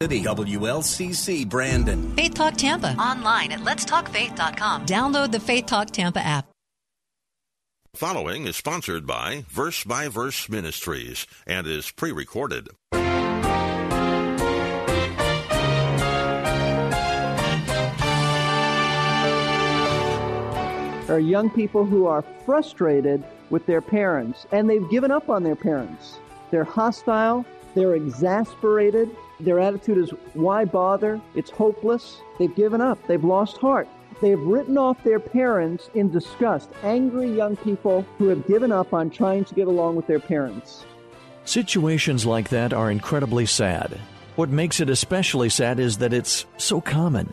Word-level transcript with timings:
WLCC 0.00 1.46
Brandon. 1.46 2.14
Faith 2.14 2.32
Talk 2.32 2.56
Tampa. 2.56 2.94
Online 2.96 3.52
at 3.52 3.60
letstalkfaith.com. 3.60 4.86
Download 4.86 5.30
the 5.30 5.38
Faith 5.38 5.66
Talk 5.66 5.90
Tampa 5.90 6.20
app. 6.20 6.46
Following 7.92 8.46
is 8.46 8.56
sponsored 8.56 9.06
by 9.06 9.44
Verse 9.50 9.84
by 9.84 10.08
Verse 10.08 10.48
Ministries 10.48 11.26
and 11.46 11.66
is 11.66 11.90
pre 11.90 12.12
recorded. 12.12 12.70
There 21.06 21.16
are 21.16 21.18
young 21.18 21.50
people 21.50 21.84
who 21.84 22.06
are 22.06 22.24
frustrated 22.46 23.22
with 23.50 23.66
their 23.66 23.82
parents 23.82 24.46
and 24.50 24.70
they've 24.70 24.88
given 24.88 25.10
up 25.10 25.28
on 25.28 25.42
their 25.42 25.56
parents. 25.56 26.18
They're 26.50 26.64
hostile, 26.64 27.44
they're 27.74 27.96
exasperated, 27.96 29.14
their 29.44 29.60
attitude 29.60 29.98
is, 29.98 30.10
why 30.34 30.64
bother? 30.64 31.20
It's 31.34 31.50
hopeless. 31.50 32.20
They've 32.38 32.54
given 32.54 32.80
up, 32.80 32.98
they've 33.06 33.24
lost 33.24 33.58
heart. 33.58 33.88
They've 34.20 34.40
written 34.40 34.76
off 34.76 35.02
their 35.02 35.18
parents 35.18 35.88
in 35.94 36.10
disgust. 36.10 36.68
Angry 36.82 37.34
young 37.34 37.56
people 37.56 38.04
who 38.18 38.28
have 38.28 38.46
given 38.46 38.70
up 38.70 38.92
on 38.92 39.08
trying 39.08 39.46
to 39.46 39.54
get 39.54 39.66
along 39.66 39.96
with 39.96 40.06
their 40.06 40.20
parents. 40.20 40.84
Situations 41.44 42.26
like 42.26 42.50
that 42.50 42.72
are 42.74 42.90
incredibly 42.90 43.46
sad. 43.46 43.98
What 44.36 44.50
makes 44.50 44.78
it 44.80 44.90
especially 44.90 45.48
sad 45.48 45.80
is 45.80 45.98
that 45.98 46.12
it's 46.12 46.44
so 46.58 46.80
common. 46.80 47.32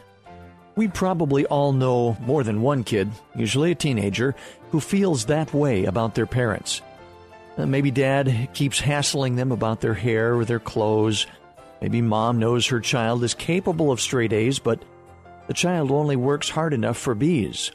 We 0.76 0.88
probably 0.88 1.46
all 1.48 1.74
know 1.74 2.16
more 2.22 2.44
than 2.44 2.62
one 2.62 2.84
kid, 2.84 3.10
usually 3.36 3.72
a 3.72 3.76
teenager, 3.76 4.36
who 4.72 4.80
feels 4.80 5.26
that 5.26 5.54
way 5.54 5.86
about 5.86 6.16
their 6.16 6.26
parents. 6.26 6.82
Uh, 7.58 7.66
maybe 7.66 7.92
dad 7.92 8.50
keeps 8.54 8.80
hassling 8.80 9.36
them 9.36 9.52
about 9.52 9.82
their 9.82 9.96
hair 9.96 10.36
or 10.36 10.46
their 10.46 10.60
clothes. 10.60 11.26
Maybe 11.82 12.02
mom 12.02 12.40
knows 12.40 12.68
her 12.68 12.80
child 12.80 13.24
is 13.24 13.34
capable 13.34 13.92
of 13.92 14.02
straight 14.02 14.34
A's, 14.34 14.60
but 14.60 14.84
the 15.48 15.54
child 15.54 15.92
only 15.92 16.16
works 16.16 16.50
hard 16.50 16.74
enough 16.74 16.98
for 16.98 17.16
B's. 17.16 17.72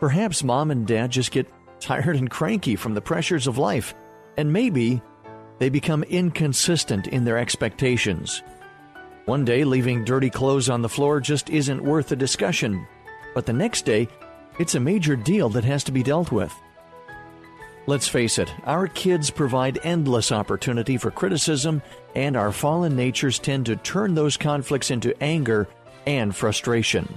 Perhaps 0.00 0.44
mom 0.44 0.70
and 0.70 0.86
dad 0.86 1.10
just 1.10 1.30
get 1.30 1.50
tired 1.80 2.16
and 2.16 2.30
cranky 2.30 2.76
from 2.76 2.94
the 2.94 3.00
pressures 3.00 3.46
of 3.46 3.58
life, 3.58 3.94
and 4.36 4.52
maybe 4.52 5.00
they 5.58 5.68
become 5.68 6.02
inconsistent 6.04 7.06
in 7.06 7.24
their 7.24 7.38
expectations. 7.38 8.42
One 9.26 9.44
day, 9.44 9.64
leaving 9.64 10.04
dirty 10.04 10.28
clothes 10.28 10.68
on 10.68 10.82
the 10.82 10.88
floor 10.88 11.20
just 11.20 11.48
isn't 11.48 11.82
worth 11.82 12.12
a 12.12 12.16
discussion, 12.16 12.86
but 13.34 13.46
the 13.46 13.52
next 13.52 13.86
day, 13.86 14.08
it's 14.58 14.74
a 14.74 14.80
major 14.80 15.16
deal 15.16 15.48
that 15.50 15.64
has 15.64 15.84
to 15.84 15.92
be 15.92 16.02
dealt 16.02 16.30
with. 16.30 16.54
Let's 17.86 18.08
face 18.08 18.38
it, 18.38 18.52
our 18.64 18.86
kids 18.86 19.28
provide 19.28 19.78
endless 19.82 20.32
opportunity 20.32 20.96
for 20.96 21.10
criticism, 21.10 21.82
and 22.14 22.34
our 22.34 22.50
fallen 22.50 22.96
natures 22.96 23.38
tend 23.38 23.66
to 23.66 23.76
turn 23.76 24.14
those 24.14 24.38
conflicts 24.38 24.90
into 24.90 25.14
anger 25.22 25.68
and 26.06 26.34
frustration. 26.34 27.12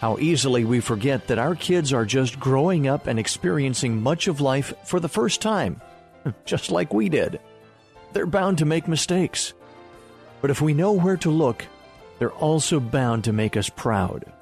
How 0.00 0.18
easily 0.18 0.64
we 0.64 0.80
forget 0.80 1.28
that 1.28 1.38
our 1.38 1.54
kids 1.54 1.92
are 1.92 2.04
just 2.04 2.40
growing 2.40 2.88
up 2.88 3.06
and 3.06 3.18
experiencing 3.18 4.02
much 4.02 4.26
of 4.26 4.40
life 4.40 4.74
for 4.84 4.98
the 4.98 5.08
first 5.08 5.40
time, 5.40 5.80
just 6.44 6.72
like 6.72 6.92
we 6.92 7.08
did. 7.08 7.38
They're 8.12 8.26
bound 8.26 8.58
to 8.58 8.64
make 8.64 8.88
mistakes. 8.88 9.54
But 10.40 10.50
if 10.50 10.60
we 10.60 10.74
know 10.74 10.92
where 10.92 11.16
to 11.18 11.30
look, 11.30 11.64
they're 12.18 12.32
also 12.32 12.80
bound 12.80 13.24
to 13.24 13.32
make 13.32 13.56
us 13.56 13.68
proud. 13.68 14.32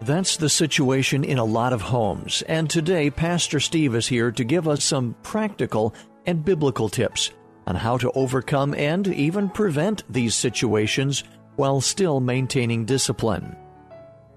That's 0.00 0.36
the 0.36 0.48
situation 0.48 1.24
in 1.24 1.38
a 1.38 1.44
lot 1.44 1.72
of 1.72 1.80
homes, 1.82 2.42
and 2.42 2.70
today 2.70 3.10
Pastor 3.10 3.58
Steve 3.58 3.96
is 3.96 4.06
here 4.06 4.30
to 4.30 4.44
give 4.44 4.68
us 4.68 4.84
some 4.84 5.16
practical 5.24 5.92
and 6.24 6.44
biblical 6.44 6.88
tips 6.88 7.32
on 7.66 7.74
how 7.74 7.98
to 7.98 8.12
overcome 8.12 8.74
and 8.74 9.08
even 9.08 9.50
prevent 9.50 10.04
these 10.08 10.36
situations 10.36 11.24
while 11.56 11.80
still 11.80 12.20
maintaining 12.20 12.84
discipline. 12.84 13.56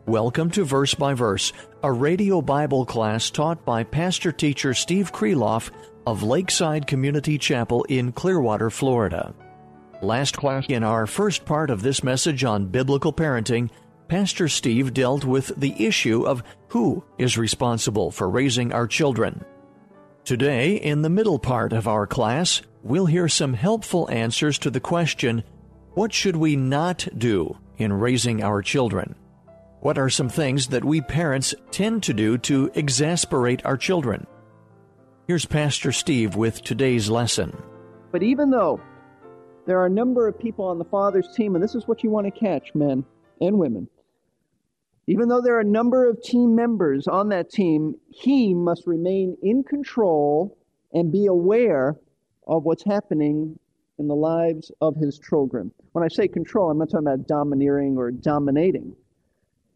Welcome 0.08 0.50
to 0.52 0.64
Verse 0.64 0.96
by 0.96 1.14
Verse, 1.14 1.54
a 1.84 1.92
radio 1.92 2.42
Bible 2.42 2.84
class 2.84 3.30
taught 3.30 3.64
by 3.64 3.84
pastor 3.84 4.32
teacher 4.32 4.74
Steve 4.74 5.14
Kreloff 5.14 5.70
of 6.08 6.24
Lakeside 6.24 6.88
Community 6.88 7.38
Chapel 7.38 7.84
in 7.84 8.12
Clearwater, 8.12 8.72
Florida. 8.72 9.36
Last 10.02 10.36
class 10.36 10.66
in 10.70 10.84
our 10.84 11.06
first 11.06 11.46
part 11.46 11.70
of 11.70 11.84
this 11.84 12.04
message 12.04 12.44
on 12.44 12.66
biblical 12.66 13.14
parenting, 13.14 13.70
Pastor 14.12 14.50
Steve 14.50 14.94
dealt 14.94 15.24
with 15.24 15.54
the 15.56 15.86
issue 15.86 16.28
of 16.28 16.44
who 16.68 17.02
is 17.18 17.38
responsible 17.38 18.12
for 18.12 18.30
raising 18.30 18.74
our 18.74 18.86
children. 18.86 19.46
Today, 20.26 20.76
in 20.76 21.02
the 21.02 21.10
middle 21.10 21.40
part 21.40 21.72
of 21.72 21.88
our 21.88 22.06
class, 22.06 22.62
we'll 22.84 23.06
hear 23.06 23.30
some 23.30 23.54
helpful 23.54 24.12
answers 24.12 24.60
to 24.60 24.70
the 24.70 24.82
question 24.82 25.46
what 25.94 26.12
should 26.12 26.36
we 26.36 26.58
not 26.58 27.08
do 27.18 27.58
in 27.78 27.94
raising 27.94 28.44
our 28.44 28.62
children? 28.62 29.16
What 29.80 29.98
are 29.98 30.10
some 30.10 30.28
things 30.28 30.68
that 30.68 30.84
we 30.84 31.00
parents 31.00 31.56
tend 31.72 32.04
to 32.04 32.14
do 32.14 32.38
to 32.40 32.70
exasperate 32.76 33.66
our 33.66 33.78
children? 33.78 34.28
Here's 35.26 35.46
Pastor 35.46 35.94
Steve 35.94 36.36
with 36.36 36.62
today's 36.64 37.10
lesson. 37.10 37.56
But 38.12 38.24
even 38.24 38.50
though 38.50 38.82
there 39.66 39.80
are 39.80 39.86
a 39.86 39.90
number 39.90 40.28
of 40.28 40.38
people 40.38 40.66
on 40.66 40.80
the 40.80 40.84
Father's 40.84 41.34
team, 41.34 41.56
and 41.56 41.64
this 41.64 41.76
is 41.76 41.88
what 41.88 42.04
you 42.04 42.10
want 42.10 42.26
to 42.26 42.38
catch, 42.38 42.76
men 42.76 43.06
and 43.40 43.58
women. 43.58 43.88
Even 45.12 45.28
though 45.28 45.42
there 45.42 45.58
are 45.58 45.60
a 45.60 45.66
number 45.66 46.08
of 46.08 46.24
team 46.24 46.56
members 46.56 47.06
on 47.06 47.28
that 47.28 47.50
team, 47.50 47.96
he 48.08 48.54
must 48.54 48.88
remain 48.88 49.36
in 49.44 49.62
control 49.62 50.58
and 50.94 51.12
be 51.12 51.26
aware 51.26 51.98
of 52.48 52.64
what's 52.64 52.86
happening 52.86 53.60
in 54.00 54.08
the 54.08 54.16
lives 54.16 54.72
of 54.80 54.96
his 54.96 55.20
children. 55.20 55.70
When 55.92 56.06
I 56.06 56.08
say 56.08 56.30
control, 56.30 56.72
I'm 56.72 56.78
not 56.78 56.92
talking 56.92 57.08
about 57.08 57.28
domineering 57.28 57.98
or 57.98 58.10
dominating. 58.10 58.96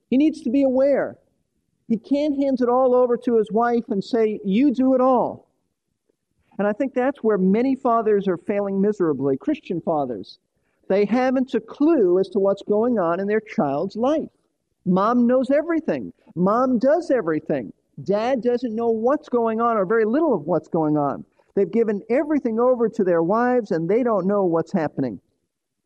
He 0.09 0.16
needs 0.16 0.41
to 0.41 0.50
be 0.50 0.63
aware. 0.63 1.18
He 1.90 1.97
can't 1.97 2.41
hand 2.41 2.62
it 2.62 2.69
all 2.69 2.96
over 2.96 3.17
to 3.17 3.35
his 3.35 3.52
wife 3.52 3.90
and 3.90 4.02
say, 4.02 4.40
You 4.46 4.73
do 4.73 4.96
it 4.96 5.02
all. 5.02 5.52
And 6.57 6.66
I 6.66 6.72
think 6.72 6.94
that's 6.94 7.22
where 7.23 7.38
many 7.38 7.75
fathers 7.75 8.29
are 8.29 8.38
failing 8.38 8.79
miserably, 8.79 9.35
Christian 9.35 9.81
fathers. 9.81 10.40
They 10.88 11.03
haven't 11.03 11.53
a 11.56 11.59
clue 11.59 12.19
as 12.19 12.29
to 12.29 12.40
what's 12.40 12.63
going 12.63 13.00
on 13.00 13.19
in 13.19 13.28
their 13.28 13.41
child's 13.41 13.97
life. 13.97 14.29
Mom 14.85 15.25
knows 15.25 15.50
everything. 15.50 16.13
Mom 16.35 16.78
does 16.78 17.12
everything. 17.12 17.73
Dad 18.03 18.41
doesn't 18.41 18.75
know 18.75 18.90
what's 18.90 19.29
going 19.29 19.62
on 19.62 19.78
or 19.78 19.85
very 19.85 20.06
little 20.06 20.34
of 20.34 20.46
what's 20.46 20.68
going 20.68 20.97
on. 20.97 21.25
They've 21.56 21.72
given 21.72 22.01
everything 22.09 22.59
over 22.59 22.90
to 22.90 23.03
their 23.03 23.23
wives 23.23 23.72
and 23.72 23.90
they 23.90 24.03
don't 24.03 24.28
know 24.28 24.44
what's 24.44 24.73
happening. 24.73 25.19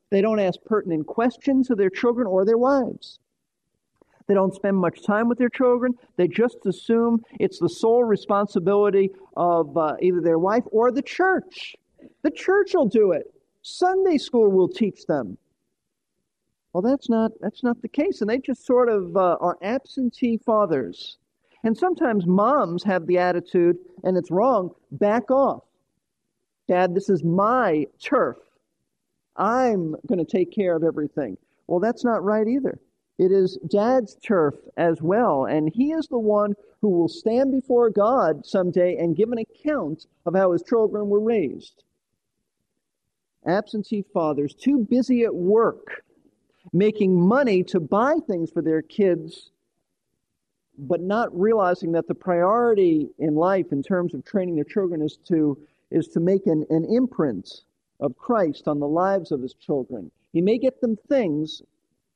They 0.09 0.21
don't 0.21 0.39
ask 0.39 0.59
pertinent 0.65 1.05
questions 1.05 1.69
of 1.69 1.77
their 1.77 1.91
children 1.91 2.25
or 2.25 2.43
their 2.43 2.57
wives. 2.57 3.19
They 4.27 4.33
don't 4.33 4.53
spend 4.53 4.77
much 4.77 5.03
time 5.03 5.27
with 5.27 5.37
their 5.37 5.49
children. 5.49 5.93
They 6.17 6.27
just 6.27 6.57
assume 6.65 7.23
it's 7.39 7.59
the 7.59 7.69
sole 7.69 8.03
responsibility 8.03 9.11
of 9.37 9.75
uh, 9.77 9.95
either 10.01 10.21
their 10.21 10.39
wife 10.39 10.63
or 10.71 10.91
the 10.91 11.01
church. 11.01 11.75
The 12.23 12.31
church 12.31 12.73
will 12.73 12.87
do 12.87 13.11
it. 13.11 13.33
Sunday 13.61 14.17
school 14.17 14.49
will 14.51 14.67
teach 14.67 15.05
them. 15.05 15.37
Well, 16.73 16.81
that's 16.81 17.09
not 17.09 17.31
that's 17.41 17.63
not 17.63 17.81
the 17.81 17.87
case, 17.87 18.21
and 18.21 18.29
they 18.29 18.37
just 18.37 18.65
sort 18.65 18.89
of 18.89 19.17
uh, 19.17 19.37
are 19.39 19.57
absentee 19.61 20.37
fathers. 20.37 21.17
And 21.63 21.77
sometimes 21.77 22.25
moms 22.25 22.83
have 22.83 23.05
the 23.05 23.17
attitude, 23.17 23.77
and 24.03 24.15
it's 24.15 24.31
wrong. 24.31 24.71
Back 24.91 25.29
off, 25.29 25.63
Dad. 26.67 26.95
This 26.95 27.09
is 27.09 27.23
my 27.23 27.85
turf. 28.01 28.37
I'm 29.35 29.95
going 30.07 30.19
to 30.19 30.25
take 30.25 30.51
care 30.51 30.75
of 30.75 30.83
everything. 30.83 31.37
Well, 31.67 31.79
that's 31.79 32.03
not 32.05 32.23
right 32.23 32.47
either. 32.47 32.79
It 33.17 33.31
is 33.33 33.57
dad's 33.69 34.15
turf 34.25 34.55
as 34.77 35.01
well, 35.01 35.45
and 35.45 35.69
he 35.73 35.91
is 35.91 36.07
the 36.07 36.19
one 36.19 36.55
who 36.81 36.89
will 36.89 37.09
stand 37.09 37.51
before 37.51 37.89
God 37.89 38.45
someday 38.45 38.95
and 38.97 39.15
give 39.15 39.31
an 39.31 39.39
account 39.39 40.05
of 40.25 40.35
how 40.35 40.53
his 40.53 40.63
children 40.63 41.09
were 41.09 41.19
raised. 41.19 41.83
Absentee 43.45 44.05
fathers, 44.13 44.53
too 44.53 44.85
busy 44.89 45.23
at 45.23 45.35
work, 45.35 46.03
making 46.73 47.19
money 47.19 47.63
to 47.63 47.79
buy 47.79 48.15
things 48.27 48.51
for 48.51 48.61
their 48.61 48.81
kids, 48.81 49.51
but 50.77 51.01
not 51.01 51.37
realizing 51.37 51.91
that 51.93 52.07
the 52.07 52.15
priority 52.15 53.09
in 53.17 53.35
life 53.35 53.67
in 53.71 53.83
terms 53.83 54.13
of 54.13 54.23
training 54.23 54.55
their 54.55 54.63
children 54.63 55.01
is 55.01 55.17
to, 55.27 55.57
is 55.91 56.07
to 56.07 56.19
make 56.19 56.45
an, 56.47 56.65
an 56.69 56.85
imprint 56.85 57.61
of 57.99 58.17
Christ 58.17 58.67
on 58.67 58.79
the 58.79 58.87
lives 58.87 59.31
of 59.31 59.41
his 59.41 59.53
children. 59.53 60.11
He 60.31 60.41
may 60.41 60.57
get 60.57 60.79
them 60.79 60.95
things, 61.09 61.61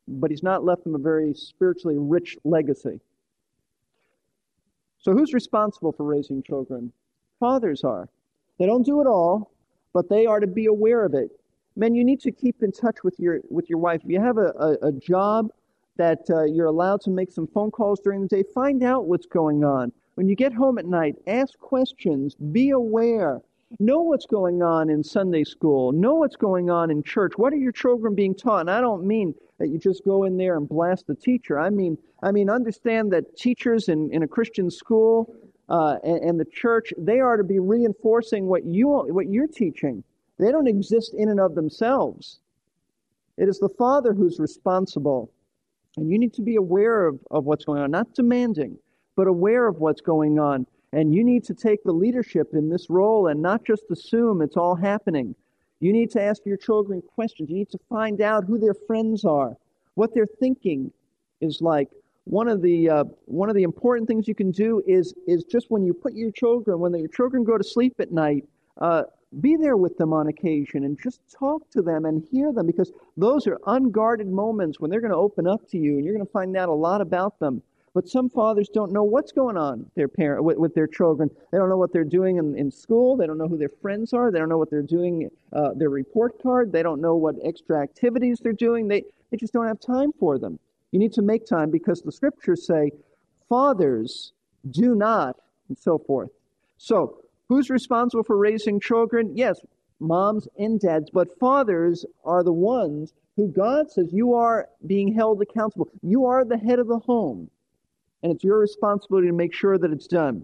but 0.08 0.32
he's 0.32 0.44
not 0.44 0.64
left 0.64 0.84
them 0.84 0.96
a 0.96 1.00
very 1.00 1.34
spiritually 1.34 1.98
rich 1.98 2.38
legacy. 2.44 3.00
So, 5.00 5.12
who's 5.12 5.34
responsible 5.34 5.92
for 5.92 6.06
raising 6.06 6.44
children? 6.44 6.94
Fathers 7.40 7.84
are. 7.84 8.08
They 8.58 8.66
don't 8.66 8.86
do 8.86 9.02
it 9.02 9.08
all, 9.08 9.52
but 9.92 10.08
they 10.08 10.26
are 10.26 10.40
to 10.40 10.48
be 10.48 10.68
aware 10.68 11.04
of 11.04 11.14
it. 11.14 11.30
Men, 11.76 11.96
you 11.96 12.04
need 12.04 12.20
to 12.22 12.32
keep 12.32 12.62
in 12.62 12.72
touch 12.72 13.04
with 13.04 13.20
your 13.20 13.40
with 13.50 13.70
your 13.70 13.80
wife. 13.80 14.02
If 14.04 14.10
you 14.10 14.22
have 14.22 14.38
a, 14.38 14.54
a, 14.60 14.88
a 14.90 14.92
job 14.92 15.50
that 15.98 16.20
uh, 16.30 16.44
you're 16.44 16.68
allowed 16.68 17.02
to 17.02 17.10
make 17.10 17.32
some 17.32 17.48
phone 17.48 17.72
calls 17.72 18.00
during 18.00 18.22
the 18.22 18.28
day, 18.28 18.44
find 18.54 18.84
out 18.84 19.06
what's 19.06 19.26
going 19.26 19.64
on. 19.64 19.92
When 20.16 20.28
you 20.28 20.36
get 20.36 20.54
home 20.54 20.78
at 20.78 20.86
night, 20.86 21.16
ask 21.28 21.58
questions, 21.60 22.36
be 22.36 22.70
aware. 22.70 23.42
Know 23.80 24.02
what's 24.02 24.28
going 24.28 24.62
on 24.62 24.92
in 24.92 25.04
Sunday 25.04 25.44
school. 25.44 25.92
Know 25.92 26.16
what's 26.16 26.36
going 26.36 26.70
on 26.70 26.92
in 26.92 27.02
church. 27.02 27.34
What 27.38 27.54
are 27.54 27.58
your 27.58 27.72
children 27.72 28.14
being 28.14 28.36
taught? 28.36 28.62
And 28.62 28.72
I 28.72 28.82
don't 28.82 29.04
mean 29.04 29.34
that 29.58 29.70
you 29.70 29.80
just 29.80 30.06
go 30.06 30.26
in 30.26 30.38
there 30.38 30.58
and 30.58 30.70
blast 30.70 31.08
the 31.08 31.16
teacher. 31.16 31.60
I 31.60 31.72
mean, 31.72 31.98
I 32.22 32.32
mean, 32.32 32.52
understand 32.52 33.12
that 33.14 33.36
teachers 33.36 33.90
in, 33.90 34.12
in 34.14 34.22
a 34.22 34.28
Christian 34.28 34.70
school 34.70 35.34
uh, 35.70 35.98
and, 36.04 36.18
and 36.18 36.40
the 36.40 36.46
church, 36.46 36.94
they 37.00 37.20
are 37.20 37.36
to 37.36 37.44
be 37.44 37.58
reinforcing 37.58 38.46
what 38.46 38.64
you 38.64 38.90
what 38.90 39.28
you're 39.30 39.48
teaching. 39.48 40.04
They 40.40 40.52
don't 40.52 40.68
exist 40.68 41.14
in 41.18 41.30
and 41.30 41.40
of 41.40 41.56
themselves. 41.56 42.40
It 43.38 43.50
is 43.50 43.60
the 43.60 43.70
father 43.70 44.14
who's 44.14 44.40
responsible. 44.40 45.32
And 45.98 46.10
you 46.10 46.18
need 46.18 46.34
to 46.34 46.42
be 46.42 46.56
aware 46.56 47.08
of, 47.08 47.20
of 47.32 47.46
what's 47.46 47.66
going 47.66 47.82
on, 47.82 47.92
not 47.92 48.14
demanding, 48.14 48.78
but 49.16 49.28
aware 49.28 49.68
of 49.68 49.78
what's 49.78 50.02
going 50.02 50.40
on. 50.40 50.66
And 50.92 51.14
you 51.14 51.24
need 51.24 51.44
to 51.46 51.54
take 51.54 51.84
the 51.84 51.92
leadership 51.92 52.50
in 52.54 52.70
this 52.70 52.90
role 52.90 53.28
and 53.28 53.42
not 53.42 53.66
just 53.66 53.84
assume 53.92 54.42
it's 54.42 54.58
all 54.58 54.76
happening. 54.76 55.36
You 55.80 55.92
need 55.92 56.12
to 56.12 56.22
ask 56.22 56.46
your 56.46 56.58
children 56.58 57.02
questions. 57.02 57.50
You 57.50 57.58
need 57.58 57.72
to 57.72 57.80
find 57.90 58.22
out 58.22 58.46
who 58.46 58.58
their 58.58 58.76
friends 58.88 59.26
are, 59.26 59.58
what 59.96 60.14
their 60.14 60.28
thinking 60.40 60.92
is 61.42 61.62
like. 61.62 61.90
One 62.26 62.48
of 62.48 62.62
the 62.62 62.90
uh, 62.90 63.04
one 63.26 63.50
of 63.50 63.56
the 63.56 63.64
important 63.64 64.08
things 64.08 64.28
you 64.30 64.36
can 64.36 64.52
do 64.52 64.82
is 64.88 65.14
is 65.28 65.44
just 65.44 65.70
when 65.70 65.84
you 65.84 65.94
put 65.94 66.14
your 66.14 66.32
children 66.32 66.80
when 66.80 66.98
your 66.98 67.10
children 67.10 67.44
go 67.44 67.58
to 67.58 67.64
sleep 67.66 67.96
at 68.00 68.14
night, 68.14 68.46
uh, 68.80 69.04
be 69.42 69.56
there 69.56 69.78
with 69.78 69.98
them 69.98 70.14
on 70.14 70.28
occasion 70.28 70.84
and 70.84 71.00
just 71.02 71.22
talk 71.32 71.70
to 71.72 71.82
them 71.82 72.06
and 72.06 72.28
hear 72.32 72.52
them 72.52 72.68
because 72.68 72.92
those 73.18 73.48
are 73.48 73.60
unguarded 73.68 74.28
moments 74.28 74.80
when 74.80 74.92
they're 74.92 75.02
going 75.02 75.12
to 75.12 75.18
open 75.18 75.48
up 75.48 75.68
to 75.70 75.78
you 75.78 75.98
and 75.98 76.06
you're 76.06 76.14
going 76.14 76.26
to 76.26 76.32
find 76.32 76.56
out 76.56 76.70
a 76.70 76.74
lot 76.74 77.02
about 77.02 77.40
them. 77.40 77.62
But 77.94 78.08
some 78.08 78.28
fathers 78.28 78.70
don't 78.70 78.92
know 78.92 79.04
what's 79.04 79.32
going 79.32 79.56
on 79.56 79.90
their 79.96 80.08
parent 80.08 80.44
with, 80.44 80.58
with 80.58 80.74
their 80.74 80.88
children. 80.88 81.30
They 81.52 81.60
don't 81.60 81.70
know 81.70 81.78
what 81.78 81.94
they're 81.94 82.04
doing 82.04 82.38
in, 82.38 82.58
in 82.58 82.72
school. 82.72 83.16
They 83.16 83.28
don't 83.28 83.38
know 83.38 83.48
who 83.48 83.58
their 83.58 83.70
friends 83.70 84.14
are. 84.14 84.32
They 84.32 84.40
don't 84.40 84.50
know 84.50 84.58
what 84.58 84.72
they're 84.72 84.82
doing 84.82 85.30
uh, 85.52 85.74
their 85.76 85.92
report 85.92 86.42
card. 86.42 86.72
They 86.72 86.82
don't 86.82 87.02
know 87.02 87.16
what 87.16 87.36
extra 87.44 87.82
activities 87.82 88.40
they're 88.42 88.52
doing. 88.52 88.88
They 88.88 89.04
they 89.34 89.38
just 89.38 89.52
don't 89.52 89.66
have 89.66 89.80
time 89.80 90.12
for 90.20 90.38
them. 90.38 90.60
You 90.92 91.00
need 91.00 91.14
to 91.14 91.24
make 91.24 91.48
time 91.48 91.72
because 91.72 92.04
the 92.04 92.12
scriptures 92.12 92.68
say, 92.68 92.92
fathers 93.50 94.32
do 94.70 94.94
not, 94.94 95.36
and 95.70 95.78
so 95.78 95.98
forth. 95.98 96.30
So, 96.78 97.18
who's 97.50 97.70
responsible 97.70 98.24
for 98.24 98.38
raising 98.38 98.80
children? 98.80 99.36
Yes, 99.36 99.60
moms 100.00 100.48
and 100.58 100.80
dads, 100.80 101.10
but 101.12 101.38
fathers 101.40 102.06
are 102.26 102.44
the 102.44 102.54
ones 102.54 103.14
who 103.36 103.48
God 103.48 103.92
says 103.92 104.10
you 104.12 104.34
are 104.34 104.68
being 104.86 105.14
held 105.14 105.42
accountable. 105.42 105.90
You 106.02 106.26
are 106.26 106.46
the 106.46 106.58
head 106.58 106.80
of 106.80 106.88
the 106.88 107.00
home 107.00 107.50
and 108.24 108.32
it's 108.32 108.44
your 108.44 108.58
responsibility 108.58 109.28
to 109.28 109.34
make 109.34 109.54
sure 109.54 109.78
that 109.78 109.92
it's 109.92 110.08
done. 110.08 110.44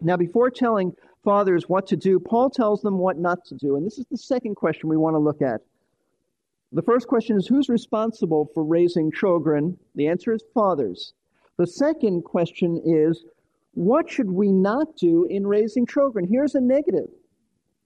Now, 0.00 0.16
before 0.16 0.50
telling 0.50 0.94
fathers 1.24 1.68
what 1.68 1.86
to 1.88 1.96
do, 1.96 2.20
Paul 2.20 2.50
tells 2.50 2.82
them 2.82 2.98
what 2.98 3.18
not 3.18 3.44
to 3.46 3.54
do. 3.56 3.76
And 3.76 3.84
this 3.84 3.98
is 3.98 4.06
the 4.10 4.18
second 4.18 4.54
question 4.54 4.88
we 4.88 4.96
want 4.96 5.14
to 5.14 5.18
look 5.18 5.42
at. 5.42 5.62
The 6.70 6.82
first 6.82 7.08
question 7.08 7.36
is 7.38 7.46
who's 7.46 7.70
responsible 7.70 8.50
for 8.52 8.62
raising 8.62 9.10
children? 9.10 9.78
The 9.94 10.06
answer 10.06 10.32
is 10.32 10.44
fathers. 10.52 11.14
The 11.56 11.66
second 11.66 12.22
question 12.24 12.80
is 12.84 13.24
what 13.74 14.10
should 14.10 14.30
we 14.30 14.50
not 14.50 14.96
do 14.96 15.24
in 15.30 15.46
raising 15.46 15.86
children? 15.86 16.26
Here's 16.26 16.54
a 16.54 16.60
negative. 16.60 17.08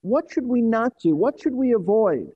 What 0.01 0.25
should 0.31 0.45
we 0.45 0.61
not 0.61 0.93
do? 0.99 1.15
What 1.15 1.39
should 1.39 1.53
we 1.53 1.73
avoid? 1.73 2.31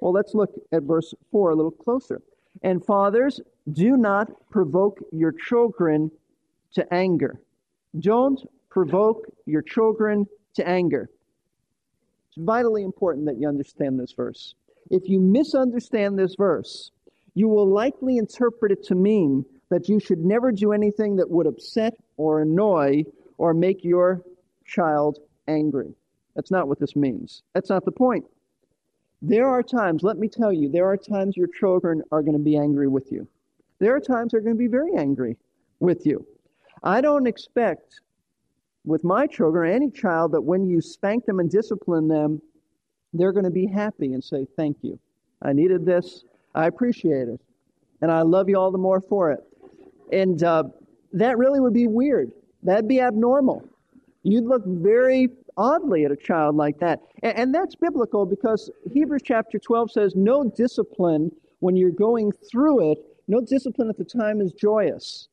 Well, 0.00 0.12
let's 0.12 0.34
look 0.34 0.54
at 0.72 0.84
verse 0.84 1.12
4 1.30 1.50
a 1.50 1.54
little 1.54 1.70
closer. 1.70 2.22
And 2.62 2.84
fathers, 2.84 3.40
do 3.72 3.96
not 3.96 4.28
provoke 4.50 4.98
your 5.12 5.32
children 5.32 6.10
to 6.74 6.94
anger. 6.94 7.40
Don't 7.98 8.40
provoke 8.70 9.26
your 9.46 9.62
children 9.62 10.26
to 10.54 10.66
anger. 10.68 11.10
It's 12.28 12.36
vitally 12.38 12.84
important 12.84 13.26
that 13.26 13.38
you 13.38 13.48
understand 13.48 13.98
this 13.98 14.12
verse. 14.12 14.54
If 14.90 15.08
you 15.08 15.20
misunderstand 15.20 16.18
this 16.18 16.34
verse, 16.36 16.90
you 17.34 17.48
will 17.48 17.68
likely 17.68 18.18
interpret 18.18 18.72
it 18.72 18.82
to 18.84 18.94
mean 18.94 19.44
that 19.70 19.88
you 19.88 20.00
should 20.00 20.18
never 20.18 20.50
do 20.52 20.72
anything 20.72 21.16
that 21.16 21.30
would 21.30 21.46
upset 21.46 21.94
or 22.16 22.40
annoy 22.40 23.04
or 23.36 23.54
make 23.54 23.84
your 23.84 24.22
child 24.64 25.18
angry. 25.46 25.94
That's 26.34 26.50
not 26.50 26.68
what 26.68 26.78
this 26.78 26.96
means. 26.96 27.42
That's 27.54 27.70
not 27.70 27.84
the 27.84 27.92
point. 27.92 28.24
There 29.20 29.48
are 29.48 29.62
times, 29.62 30.02
let 30.02 30.18
me 30.18 30.28
tell 30.28 30.52
you, 30.52 30.68
there 30.68 30.86
are 30.86 30.96
times 30.96 31.36
your 31.36 31.48
children 31.48 32.02
are 32.12 32.22
going 32.22 32.36
to 32.36 32.42
be 32.42 32.56
angry 32.56 32.88
with 32.88 33.10
you. 33.10 33.26
There 33.80 33.94
are 33.94 34.00
times 34.00 34.32
they're 34.32 34.40
going 34.40 34.54
to 34.54 34.58
be 34.58 34.68
very 34.68 34.96
angry 34.96 35.36
with 35.80 36.06
you. 36.06 36.24
I 36.82 37.00
don't 37.00 37.26
expect 37.26 38.00
with 38.84 39.04
my 39.04 39.26
children 39.26 39.72
any 39.72 39.90
child 39.90 40.32
that 40.32 40.40
when 40.40 40.64
you 40.64 40.80
spank 40.80 41.26
them 41.26 41.40
and 41.40 41.50
discipline 41.50 42.08
them, 42.08 42.40
they're 43.12 43.32
going 43.32 43.44
to 43.44 43.50
be 43.50 43.66
happy 43.66 44.12
and 44.12 44.22
say, 44.22 44.46
Thank 44.56 44.78
you. 44.82 44.98
I 45.42 45.52
needed 45.52 45.84
this. 45.84 46.24
I 46.54 46.66
appreciate 46.66 47.28
it. 47.28 47.40
And 48.00 48.10
I 48.10 48.22
love 48.22 48.48
you 48.48 48.56
all 48.56 48.70
the 48.70 48.78
more 48.78 49.00
for 49.00 49.32
it. 49.32 49.40
And 50.12 50.42
uh, 50.42 50.64
that 51.12 51.38
really 51.38 51.60
would 51.60 51.74
be 51.74 51.86
weird. 51.86 52.32
That'd 52.62 52.88
be 52.88 53.00
abnormal. 53.00 53.66
You'd 54.22 54.44
look 54.44 54.64
very 54.66 55.28
oddly 55.56 56.04
at 56.04 56.10
a 56.10 56.16
child 56.16 56.56
like 56.56 56.78
that. 56.80 57.00
And, 57.22 57.38
and 57.38 57.54
that's 57.54 57.74
biblical 57.74 58.26
because 58.26 58.70
Hebrews 58.92 59.22
chapter 59.24 59.58
12 59.58 59.92
says, 59.92 60.14
No 60.16 60.44
discipline 60.44 61.30
when 61.60 61.76
you're 61.76 61.90
going 61.90 62.32
through 62.50 62.92
it, 62.92 62.98
no 63.26 63.40
discipline 63.40 63.88
at 63.88 63.98
the 63.98 64.04
time 64.04 64.40
is 64.40 64.52
joyous. 64.52 65.28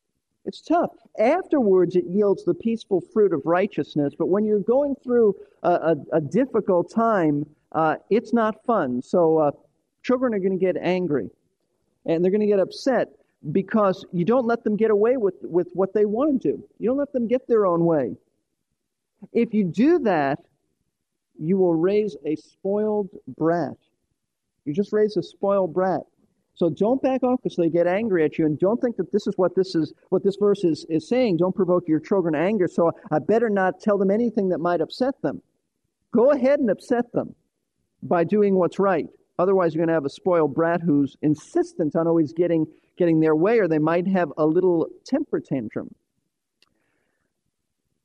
It's 0.45 0.61
tough. 0.61 0.91
Afterwards, 1.17 1.95
it 1.95 2.05
yields 2.05 2.45
the 2.45 2.53
peaceful 2.53 3.01
fruit 3.01 3.33
of 3.33 3.41
righteousness. 3.45 4.13
But 4.17 4.27
when 4.27 4.45
you're 4.45 4.59
going 4.59 4.95
through 5.03 5.35
a, 5.63 5.69
a, 5.71 5.95
a 6.13 6.21
difficult 6.21 6.91
time, 6.91 7.45
uh, 7.71 7.95
it's 8.09 8.31
not 8.31 8.63
fun. 8.65 9.01
So 9.01 9.39
uh, 9.39 9.51
children 10.03 10.33
are 10.33 10.39
going 10.39 10.57
to 10.57 10.63
get 10.63 10.77
angry 10.77 11.29
and 12.05 12.23
they're 12.23 12.31
going 12.31 12.41
to 12.41 12.47
get 12.47 12.59
upset 12.59 13.09
because 13.51 14.05
you 14.11 14.25
don't 14.25 14.45
let 14.45 14.63
them 14.63 14.75
get 14.75 14.91
away 14.91 15.17
with, 15.17 15.35
with 15.43 15.69
what 15.73 15.93
they 15.93 16.05
want 16.05 16.41
to 16.41 16.51
do. 16.51 16.63
You 16.79 16.89
don't 16.89 16.97
let 16.97 17.13
them 17.13 17.27
get 17.27 17.47
their 17.47 17.65
own 17.65 17.85
way. 17.85 18.15
If 19.33 19.53
you 19.53 19.65
do 19.65 19.99
that, 19.99 20.39
you 21.37 21.57
will 21.57 21.75
raise 21.75 22.15
a 22.25 22.35
spoiled 22.35 23.09
brat. 23.37 23.75
You 24.65 24.73
just 24.73 24.93
raise 24.93 25.17
a 25.17 25.23
spoiled 25.23 25.73
brat. 25.73 26.01
So 26.55 26.69
don't 26.69 27.01
back 27.01 27.21
off 27.21 27.41
because 27.43 27.57
they 27.57 27.69
get 27.69 27.85
angry 27.85 28.23
at 28.23 28.37
you, 28.37 28.45
and 28.45 28.57
don't 28.57 28.79
think 28.79 28.95
that 28.95 29.11
this 29.11 29.27
is 29.27 29.33
what 29.35 29.55
this 29.55 29.75
is 29.75 29.93
what 30.09 30.23
this 30.23 30.37
verse 30.39 30.63
is, 30.63 30.85
is 30.89 31.07
saying. 31.07 31.37
Don't 31.37 31.55
provoke 31.55 31.83
your 31.85 31.99
children 31.99 32.33
to 32.33 32.39
anger. 32.39 32.67
So 32.67 32.93
I 33.11 33.19
better 33.19 33.49
not 33.49 33.81
tell 33.81 33.97
them 33.97 34.09
anything 34.09 34.47
that 34.49 34.59
might 34.59 34.79
upset 34.79 35.21
them. 35.21 35.41
Go 36.13 36.31
ahead 36.31 36.59
and 36.61 36.69
upset 36.69 37.11
them 37.11 37.35
by 38.01 38.23
doing 38.23 38.55
what's 38.55 38.79
right. 38.79 39.07
Otherwise, 39.37 39.75
you're 39.75 39.81
going 39.81 39.89
to 39.89 39.93
have 39.93 40.05
a 40.05 40.09
spoiled 40.09 40.55
brat 40.55 40.81
who's 40.81 41.17
insistent 41.21 41.93
on 41.97 42.07
always 42.07 42.31
getting 42.31 42.65
getting 42.97 43.19
their 43.19 43.35
way, 43.35 43.59
or 43.59 43.67
they 43.67 43.79
might 43.79 44.07
have 44.07 44.31
a 44.37 44.45
little 44.45 44.87
temper 45.05 45.39
tantrum. 45.39 45.93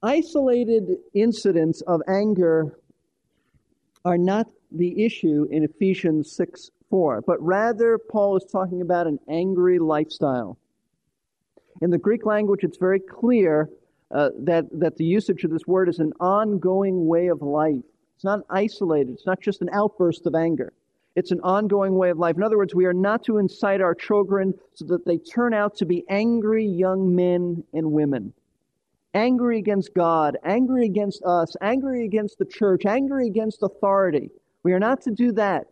Isolated 0.03 0.97
incidents 1.15 1.83
of 1.83 2.01
anger 2.09 2.79
are 4.05 4.19
not 4.19 4.47
the 4.73 5.05
issue 5.05 5.47
in 5.51 5.65
Ephesians 5.65 6.35
6 6.37 6.71
4, 6.89 7.23
but 7.23 7.41
rather 7.41 7.99
Paul 7.99 8.37
is 8.37 8.45
talking 8.51 8.81
about 8.81 9.07
an 9.07 9.19
angry 9.29 9.79
lifestyle. 9.79 10.59
In 11.81 11.91
the 11.91 11.99
Greek 11.99 12.27
language, 12.27 12.65
it's 12.65 12.79
very 12.79 13.01
clear 13.01 13.71
uh, 14.11 14.31
that, 14.41 14.65
that 14.73 14.97
the 14.97 15.05
usage 15.05 15.45
of 15.45 15.51
this 15.51 15.67
word 15.67 15.89
is 15.89 16.01
an 16.01 16.13
ongoing 16.19 17.07
way 17.07 17.29
of 17.29 17.43
life. 17.43 17.85
It's 18.17 18.25
not 18.25 18.41
isolated, 18.51 19.13
it's 19.13 19.27
not 19.27 19.41
just 19.41 19.63
an 19.63 19.71
outburst 19.73 20.27
of 20.27 20.35
anger. 20.35 20.73
It's 21.17 21.33
an 21.33 21.41
ongoing 21.41 21.95
way 21.97 22.11
of 22.11 22.19
life. 22.19 22.37
In 22.37 22.43
other 22.43 22.57
words, 22.57 22.75
we 22.75 22.87
are 22.87 22.95
not 22.95 23.25
to 23.25 23.39
incite 23.39 23.81
our 23.81 23.95
children 23.95 24.55
so 24.75 24.85
that 24.87 25.05
they 25.05 25.19
turn 25.19 25.53
out 25.53 25.77
to 25.77 25.87
be 25.87 26.05
angry 26.09 26.65
young 26.65 27.15
men 27.15 27.65
and 27.73 27.93
women 27.93 28.33
angry 29.15 29.59
against 29.59 29.95
God, 29.95 30.37
angry 30.45 30.85
against 30.85 31.23
us, 31.25 31.57
angry 31.61 32.05
against 32.05 32.39
the 32.39 32.45
church, 32.45 32.87
angry 32.87 33.27
against 33.27 33.63
authority. 33.63 34.31
We 34.63 34.73
are 34.73 34.79
not 34.79 35.01
to 35.03 35.11
do 35.11 35.33
that. 35.33 35.67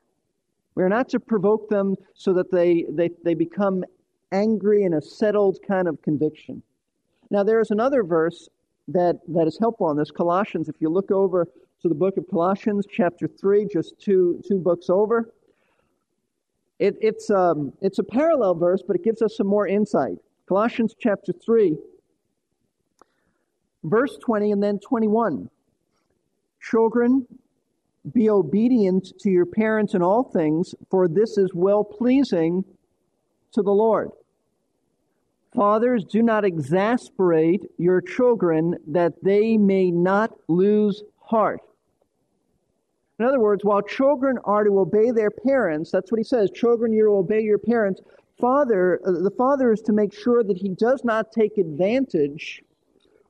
We 0.75 0.83
are 0.83 0.89
not 0.89 1.09
to 1.11 1.21
provoke 1.21 1.69
them 1.69 1.97
so 2.15 2.33
that 2.35 2.51
they, 2.51 2.87
they, 2.91 3.11
they 3.25 3.35
become 3.35 3.85
angry 4.33 4.85
in 4.85 4.95
a 4.95 5.03
settled 5.03 5.59
kind 5.67 5.89
of 5.89 6.01
conviction. 6.03 6.63
Now, 7.31 7.43
there 7.43 7.61
is 7.61 7.71
another 7.71 8.03
verse 8.03 8.49
that, 8.89 9.21
that 9.29 9.47
is 9.47 9.59
helpful 9.59 9.87
on 9.87 9.97
this 9.97 10.11
Colossians. 10.11 10.69
If 10.69 10.77
you 10.81 10.89
look 10.89 11.11
over 11.11 11.47
to 11.83 11.89
the 11.89 11.95
book 11.95 12.17
of 12.17 12.25
Colossians, 12.29 12.87
chapter 12.91 13.29
3, 13.29 13.69
just 13.73 14.01
two, 14.01 14.43
two 14.49 14.59
books 14.59 14.91
over. 14.91 15.33
It, 16.81 16.97
it's, 17.01 17.31
um, 17.31 17.73
it's 17.81 18.01
a 18.01 18.05
parallel 18.05 18.55
verse, 18.55 18.83
but 18.87 18.97
it 18.97 19.05
gives 19.05 19.23
us 19.23 19.37
some 19.37 19.47
more 19.47 19.67
insight. 19.67 20.17
Colossians 20.49 20.95
chapter 20.99 21.33
3, 21.33 21.77
verse 23.85 24.17
20 24.25 24.53
and 24.53 24.63
then 24.63 24.79
21. 24.81 25.49
Children, 26.61 27.27
be 28.13 28.29
obedient 28.29 29.13
to 29.21 29.31
your 29.31 29.47
parents 29.47 29.95
in 29.95 30.03
all 30.03 30.25
things, 30.25 30.75
for 30.91 31.07
this 31.07 31.39
is 31.39 31.51
well 31.55 31.85
pleasing 31.85 32.65
to 33.53 33.63
the 33.63 33.71
Lord. 33.71 34.11
Fathers, 35.55 36.05
do 36.05 36.23
not 36.23 36.45
exasperate 36.45 37.65
your 37.79 38.01
children 38.01 38.77
that 38.89 39.13
they 39.23 39.57
may 39.57 39.91
not 39.91 40.33
lose 40.49 41.03
heart. 41.21 41.61
In 43.19 43.25
other 43.25 43.41
words, 43.41 43.65
while 43.65 43.83
children 43.83 44.39
are 44.45 44.63
to 44.63 44.79
obey 44.79 45.11
their 45.11 45.31
parents, 45.31 45.91
that's 45.91 46.13
what 46.13 46.19
he 46.19 46.25
says, 46.25 46.51
children, 46.51 46.93
you're 46.93 47.09
to 47.09 47.15
obey 47.15 47.41
your 47.41 47.59
parents. 47.59 48.01
Father, 48.41 49.01
uh, 49.05 49.11
the 49.11 49.33
father 49.37 49.73
is 49.73 49.81
to 49.83 49.93
make 49.93 50.15
sure 50.15 50.45
that 50.45 50.57
he 50.57 50.69
does 50.69 51.05
not 51.05 51.33
take 51.33 51.59
advantage 51.59 52.63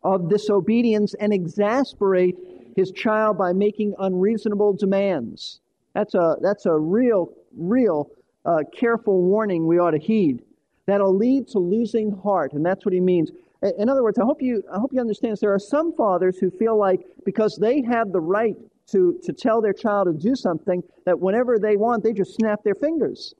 of 0.04 0.28
disobedience 0.28 1.14
and 1.14 1.32
exasperate 1.32 2.36
his 2.76 2.92
child 2.92 3.38
by 3.38 3.52
making 3.52 3.94
unreasonable 3.98 4.74
demands. 4.74 5.60
That's 5.94 6.14
a, 6.14 6.36
that's 6.42 6.66
a 6.66 6.76
real, 6.76 7.32
real 7.56 8.10
uh, 8.44 8.58
careful 8.78 9.22
warning 9.22 9.66
we 9.66 9.78
ought 9.78 9.92
to 9.92 9.98
heed. 9.98 10.42
That'll 10.86 11.16
lead 11.16 11.48
to 11.48 11.58
losing 11.58 12.12
heart, 12.12 12.52
and 12.52 12.64
that's 12.64 12.84
what 12.84 12.92
he 12.92 13.00
means. 13.00 13.30
In 13.78 13.88
other 13.88 14.02
words, 14.02 14.18
I 14.18 14.24
hope 14.24 14.40
you, 14.40 14.62
I 14.72 14.78
hope 14.78 14.92
you 14.92 15.00
understand 15.00 15.32
this. 15.32 15.40
There 15.40 15.52
are 15.52 15.58
some 15.58 15.92
fathers 15.94 16.38
who 16.38 16.50
feel 16.50 16.78
like 16.78 17.00
because 17.24 17.56
they 17.56 17.82
have 17.82 18.12
the 18.12 18.20
right 18.20 18.56
to, 18.90 19.18
to 19.22 19.32
tell 19.32 19.60
their 19.60 19.72
child 19.72 20.06
to 20.06 20.28
do 20.28 20.34
something, 20.34 20.82
that 21.04 21.20
whenever 21.20 21.58
they 21.58 21.76
want, 21.76 22.02
they 22.02 22.12
just 22.12 22.34
snap 22.34 22.62
their 22.64 22.74
fingers. 22.74 23.34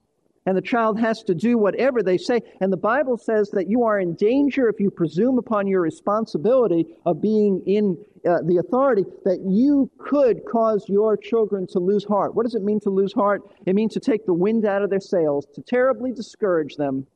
And 0.46 0.56
the 0.56 0.62
child 0.62 0.98
has 0.98 1.22
to 1.24 1.34
do 1.34 1.58
whatever 1.58 2.02
they 2.02 2.16
say. 2.16 2.40
And 2.62 2.72
the 2.72 2.78
Bible 2.78 3.18
says 3.18 3.50
that 3.50 3.68
you 3.68 3.84
are 3.84 4.00
in 4.00 4.14
danger 4.14 4.68
if 4.70 4.80
you 4.80 4.90
presume 4.90 5.36
upon 5.36 5.66
your 5.66 5.82
responsibility 5.82 6.86
of 7.04 7.20
being 7.20 7.62
in 7.66 7.98
uh, 8.26 8.38
the 8.46 8.56
authority, 8.56 9.04
that 9.24 9.40
you 9.46 9.90
could 9.98 10.46
cause 10.50 10.86
your 10.88 11.18
children 11.18 11.66
to 11.66 11.78
lose 11.78 12.04
heart. 12.04 12.34
What 12.34 12.44
does 12.44 12.54
it 12.54 12.62
mean 12.62 12.80
to 12.80 12.90
lose 12.90 13.12
heart? 13.12 13.42
It 13.66 13.74
means 13.74 13.92
to 13.92 14.00
take 14.00 14.24
the 14.24 14.32
wind 14.32 14.64
out 14.64 14.80
of 14.80 14.88
their 14.88 15.00
sails, 15.00 15.46
to 15.54 15.60
terribly 15.60 16.12
discourage 16.12 16.76
them. 16.76 17.06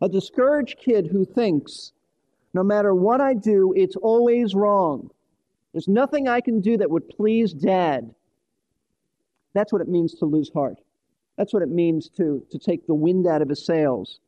A 0.00 0.08
discouraged 0.08 0.78
kid 0.84 1.06
who 1.12 1.24
thinks, 1.24 1.92
no 2.54 2.64
matter 2.64 2.92
what 2.92 3.20
I 3.20 3.34
do, 3.34 3.72
it's 3.76 3.94
always 3.94 4.52
wrong. 4.52 5.10
There's 5.72 5.88
nothing 5.88 6.28
I 6.28 6.40
can 6.40 6.60
do 6.60 6.76
that 6.76 6.90
would 6.90 7.08
please 7.08 7.52
dad. 7.52 8.14
That's 9.54 9.72
what 9.72 9.82
it 9.82 9.88
means 9.88 10.14
to 10.14 10.26
lose 10.26 10.50
heart. 10.52 10.78
That's 11.36 11.52
what 11.52 11.62
it 11.62 11.68
means 11.68 12.08
to, 12.10 12.44
to 12.50 12.58
take 12.58 12.86
the 12.86 12.94
wind 12.94 13.26
out 13.26 13.42
of 13.42 13.48
his 13.48 13.64
sails. 13.64 14.20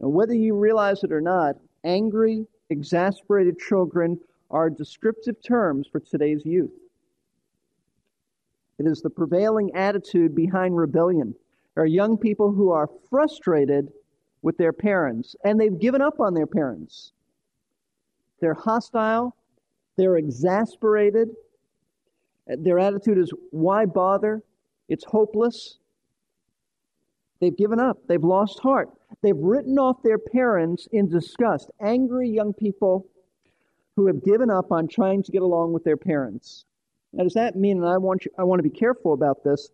And 0.00 0.12
whether 0.12 0.34
you 0.34 0.56
realize 0.56 1.04
it 1.04 1.12
or 1.12 1.20
not, 1.20 1.56
angry, 1.84 2.46
exasperated 2.70 3.58
children 3.58 4.18
are 4.50 4.70
descriptive 4.70 5.42
terms 5.42 5.86
for 5.90 6.00
today's 6.00 6.44
youth. 6.44 6.72
It 8.78 8.86
is 8.86 9.00
the 9.00 9.10
prevailing 9.10 9.74
attitude 9.74 10.34
behind 10.34 10.76
rebellion. 10.76 11.34
There 11.74 11.84
are 11.84 11.86
young 11.86 12.16
people 12.16 12.52
who 12.52 12.70
are 12.70 12.90
frustrated 13.10 13.90
with 14.42 14.56
their 14.58 14.72
parents, 14.72 15.34
and 15.44 15.58
they've 15.58 15.78
given 15.78 16.02
up 16.02 16.20
on 16.20 16.34
their 16.34 16.46
parents. 16.46 17.12
They're 18.40 18.54
hostile, 18.54 19.34
they're 19.96 20.16
exasperated. 20.16 21.30
Their 22.46 22.78
attitude 22.78 23.18
is, 23.18 23.32
why 23.50 23.86
bother? 23.86 24.42
It's 24.88 25.04
hopeless. 25.04 25.78
They've 27.40 27.56
given 27.56 27.80
up. 27.80 27.98
They've 28.06 28.22
lost 28.22 28.60
heart. 28.60 28.88
They've 29.22 29.36
written 29.36 29.78
off 29.78 30.02
their 30.02 30.18
parents 30.18 30.88
in 30.92 31.08
disgust. 31.08 31.70
Angry 31.80 32.28
young 32.28 32.52
people 32.52 33.06
who 33.96 34.06
have 34.06 34.22
given 34.22 34.50
up 34.50 34.72
on 34.72 34.86
trying 34.86 35.22
to 35.22 35.32
get 35.32 35.42
along 35.42 35.72
with 35.72 35.84
their 35.84 35.96
parents. 35.96 36.64
Now, 37.12 37.24
does 37.24 37.34
that 37.34 37.56
mean, 37.56 37.78
and 37.78 37.86
I 37.86 37.96
want, 37.96 38.24
you, 38.24 38.30
I 38.38 38.44
want 38.44 38.58
to 38.58 38.68
be 38.68 38.78
careful 38.78 39.12
about 39.12 39.42
this, 39.42 39.70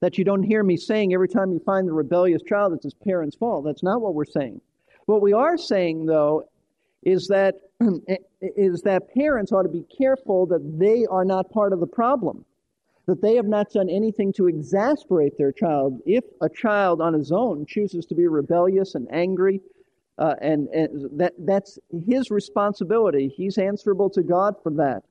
that 0.00 0.18
you 0.18 0.24
don't 0.24 0.42
hear 0.42 0.62
me 0.62 0.76
saying 0.76 1.12
every 1.12 1.28
time 1.28 1.50
you 1.50 1.58
find 1.58 1.88
the 1.88 1.92
rebellious 1.92 2.42
child 2.42 2.72
it's 2.72 2.84
his 2.84 2.94
parents' 2.94 3.36
fault? 3.36 3.64
That's 3.64 3.82
not 3.82 4.00
what 4.00 4.14
we're 4.14 4.24
saying. 4.24 4.60
What 5.06 5.22
we 5.22 5.32
are 5.32 5.56
saying, 5.56 6.06
though, 6.06 6.48
is 7.02 7.28
that 7.28 7.54
is 8.40 8.82
that 8.82 9.12
parents 9.14 9.52
ought 9.52 9.62
to 9.62 9.68
be 9.68 9.84
careful 9.96 10.46
that 10.46 10.78
they 10.78 11.06
are 11.06 11.24
not 11.24 11.50
part 11.50 11.72
of 11.72 11.80
the 11.80 11.86
problem 11.86 12.44
that 13.08 13.22
they 13.22 13.36
have 13.36 13.46
not 13.46 13.72
done 13.72 13.88
anything 13.88 14.34
to 14.34 14.48
exasperate 14.48 15.38
their 15.38 15.50
child. 15.50 15.98
If 16.04 16.24
a 16.42 16.48
child 16.48 17.00
on 17.00 17.14
his 17.14 17.32
own 17.32 17.64
chooses 17.64 18.04
to 18.06 18.14
be 18.14 18.28
rebellious 18.28 18.94
and 18.94 19.08
angry 19.10 19.62
uh, 20.18 20.34
and, 20.42 20.68
and 20.68 21.18
that 21.18 21.32
that's 21.38 21.78
his 22.06 22.30
responsibility. 22.30 23.32
He's 23.34 23.56
answerable 23.56 24.10
to 24.10 24.22
god 24.22 24.56
for 24.62 24.70
that. 24.72 25.04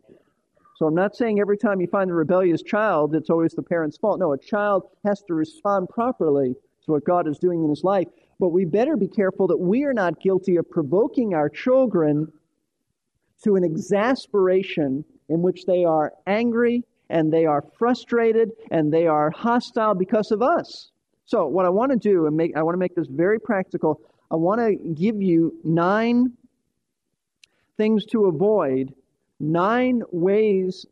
So 0.76 0.86
i'm 0.86 0.94
not 0.94 1.16
saying 1.16 1.40
every 1.40 1.58
time 1.58 1.82
you 1.82 1.88
find 1.88 2.12
a 2.12 2.14
rebellious 2.14 2.62
child 2.62 3.16
it's 3.16 3.32
always 3.32 3.54
the 3.54 3.64
parent's 3.64 3.98
fault. 3.98 4.20
No 4.20 4.34
a 4.34 4.38
child 4.38 4.84
has 5.04 5.24
to 5.24 5.34
respond 5.34 5.90
properly 5.90 6.54
to 6.86 6.92
what 6.92 7.04
god 7.04 7.28
is 7.28 7.40
doing 7.40 7.64
in 7.64 7.70
his 7.70 7.84
life. 7.84 8.08
But 8.40 8.50
we 8.50 8.66
better 8.66 8.96
be 8.96 9.08
careful 9.08 9.48
that 9.48 9.58
we 9.58 9.86
are 9.86 9.94
not 9.94 10.22
guilty 10.22 10.58
of 10.58 10.70
provoking 10.70 11.34
our 11.34 11.50
children 11.50 12.32
to 13.44 13.56
an 13.56 13.64
exasperation 13.64 15.04
in 15.30 15.42
which 15.42 15.66
they 15.66 15.86
are 15.86 16.14
angry 16.26 16.84
and 17.10 17.32
they 17.32 17.46
are 17.46 17.64
frustrated 17.78 18.52
and 18.72 18.92
they 18.92 19.08
are 19.08 19.30
hostile 19.32 19.94
because 19.94 20.32
of 20.32 20.42
us. 20.42 20.92
So, 21.26 21.48
what 21.48 21.66
I 21.66 21.70
want 21.70 21.92
to 21.92 21.98
do, 21.98 22.26
and 22.26 22.36
make, 22.36 22.56
I 22.56 22.64
want 22.64 22.74
to 22.74 22.80
make 22.80 22.96
this 22.96 23.08
very 23.08 23.40
practical, 23.40 24.02
I 24.32 24.36
want 24.36 24.62
to 24.62 24.76
give 24.94 25.22
you 25.22 25.54
nine 25.64 26.34
things 27.76 28.06
to 28.08 28.26
avoid, 28.26 28.94
nine 29.40 30.02
ways 30.12 30.86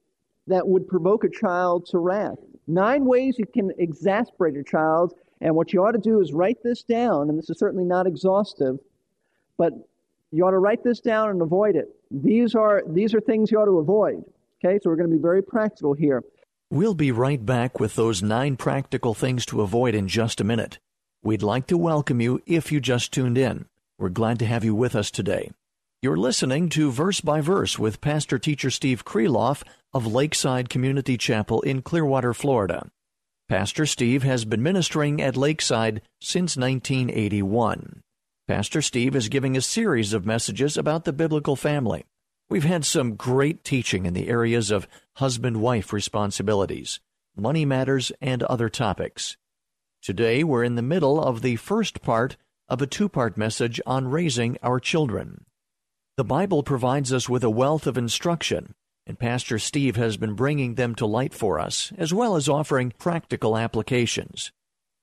that 0.48 0.68
would 0.68 0.88
provoke 0.88 1.24
a 1.24 1.30
child 1.30 1.88
to 1.88 2.00
wrath, 2.00 2.38
nine 2.68 3.06
ways 3.06 3.40
you 3.40 3.46
can 3.46 3.72
exasperate 3.78 4.56
a 4.58 4.64
child 4.64 5.14
and 5.42 5.56
what 5.56 5.74
you 5.74 5.84
ought 5.84 5.92
to 5.92 5.98
do 5.98 6.22
is 6.22 6.34
write 6.34 6.64
this 6.64 6.84
down, 6.84 7.30
and 7.30 7.38
this 7.38 7.50
is 7.50 7.60
certainly 7.60 7.84
not 7.84 8.08
exhaustive, 8.08 8.80
but 9.58 9.74
you 10.32 10.46
ought 10.46 10.52
to 10.52 10.60
write 10.60 10.84
this 10.84 11.00
down 11.00 11.30
and 11.30 11.42
avoid 11.42 11.76
it. 11.76 11.88
These 12.12 12.56
are, 12.56 12.84
these 12.88 13.14
are 13.14 13.22
things 13.22 13.52
you 13.52 13.60
ought 13.60 13.66
to 13.66 13.80
avoid. 13.80 14.24
Okay, 14.64 14.80
so 14.82 14.90
we're 14.90 14.96
going 14.96 15.10
to 15.10 15.16
be 15.16 15.22
very 15.22 15.44
practical 15.44 15.94
here. 15.94 16.24
We'll 16.72 16.96
be 16.96 17.12
right 17.12 17.46
back 17.46 17.80
with 17.80 17.96
those 17.96 18.24
nine 18.24 18.58
practical 18.58 19.14
things 19.14 19.46
to 19.48 19.62
avoid 19.62 19.94
in 19.94 20.08
just 20.08 20.42
a 20.42 20.44
minute. 20.44 20.80
We'd 21.24 21.44
like 21.44 21.68
to 21.68 21.78
welcome 21.78 22.22
you 22.22 22.42
if 22.46 22.72
you 22.72 22.80
just 22.80 23.12
tuned 23.12 23.38
in. 23.38 23.66
We're 23.98 24.10
glad 24.10 24.40
to 24.40 24.46
have 24.46 24.64
you 24.64 24.76
with 24.76 24.96
us 24.96 25.12
today. 25.12 25.52
You're 26.02 26.18
listening 26.18 26.70
to 26.70 26.92
Verse 26.92 27.22
by 27.22 27.42
Verse 27.42 27.80
with 27.80 28.02
Pastor 28.02 28.38
Teacher 28.38 28.70
Steve 28.70 29.06
Kreloff 29.06 29.64
of 29.94 30.06
Lakeside 30.06 30.70
Community 30.70 31.18
Chapel 31.18 31.62
in 31.62 31.82
Clearwater, 31.82 32.34
Florida. 32.34 32.90
Pastor 33.48 33.86
Steve 33.86 34.24
has 34.24 34.44
been 34.44 34.62
ministering 34.62 35.22
at 35.22 35.38
Lakeside 35.38 36.02
since 36.20 36.58
1981. 36.58 38.02
Pastor 38.48 38.82
Steve 38.82 39.16
is 39.16 39.28
giving 39.28 39.58
a 39.58 39.62
series 39.62 40.14
of 40.14 40.26
messages 40.26 40.78
about 40.78 41.04
the 41.04 41.14
biblical 41.14 41.56
family. 41.56 42.06
We've 42.48 42.64
had 42.64 42.86
some 42.86 43.16
great 43.16 43.64
teaching 43.64 44.06
in 44.06 44.14
the 44.14 44.28
areas 44.28 44.70
of 44.70 44.88
husband 45.16 45.58
wife 45.58 45.92
responsibilities, 45.92 47.00
money 47.36 47.66
matters, 47.66 48.12
and 48.22 48.44
other 48.44 48.70
topics. 48.70 49.36
Today, 50.04 50.44
we're 50.44 50.64
in 50.64 50.76
the 50.76 50.84
middle 50.84 51.20
of 51.20 51.42
the 51.42 51.56
first 51.56 52.04
part 52.04 52.38
of 52.70 52.82
a 52.82 52.88
two 52.88 53.10
part 53.10 53.36
message 53.36 53.82
on 53.86 54.10
raising 54.10 54.58
our 54.62 54.80
children. 54.80 55.46
The 56.18 56.24
Bible 56.24 56.62
provides 56.62 57.12
us 57.12 57.28
with 57.28 57.44
a 57.44 57.50
wealth 57.50 57.88
of 57.88 57.98
instruction 57.98 58.76
and 59.08 59.20
Pastor 59.20 59.60
Steve 59.60 59.96
has 59.98 60.18
been 60.18 60.34
bringing 60.34 60.76
them 60.76 60.96
to 60.96 61.06
light 61.06 61.34
for 61.34 61.60
us, 61.60 61.94
as 61.98 62.14
well 62.14 62.36
as 62.36 62.50
offering 62.50 62.92
practical 62.98 63.56
applications. 63.56 64.52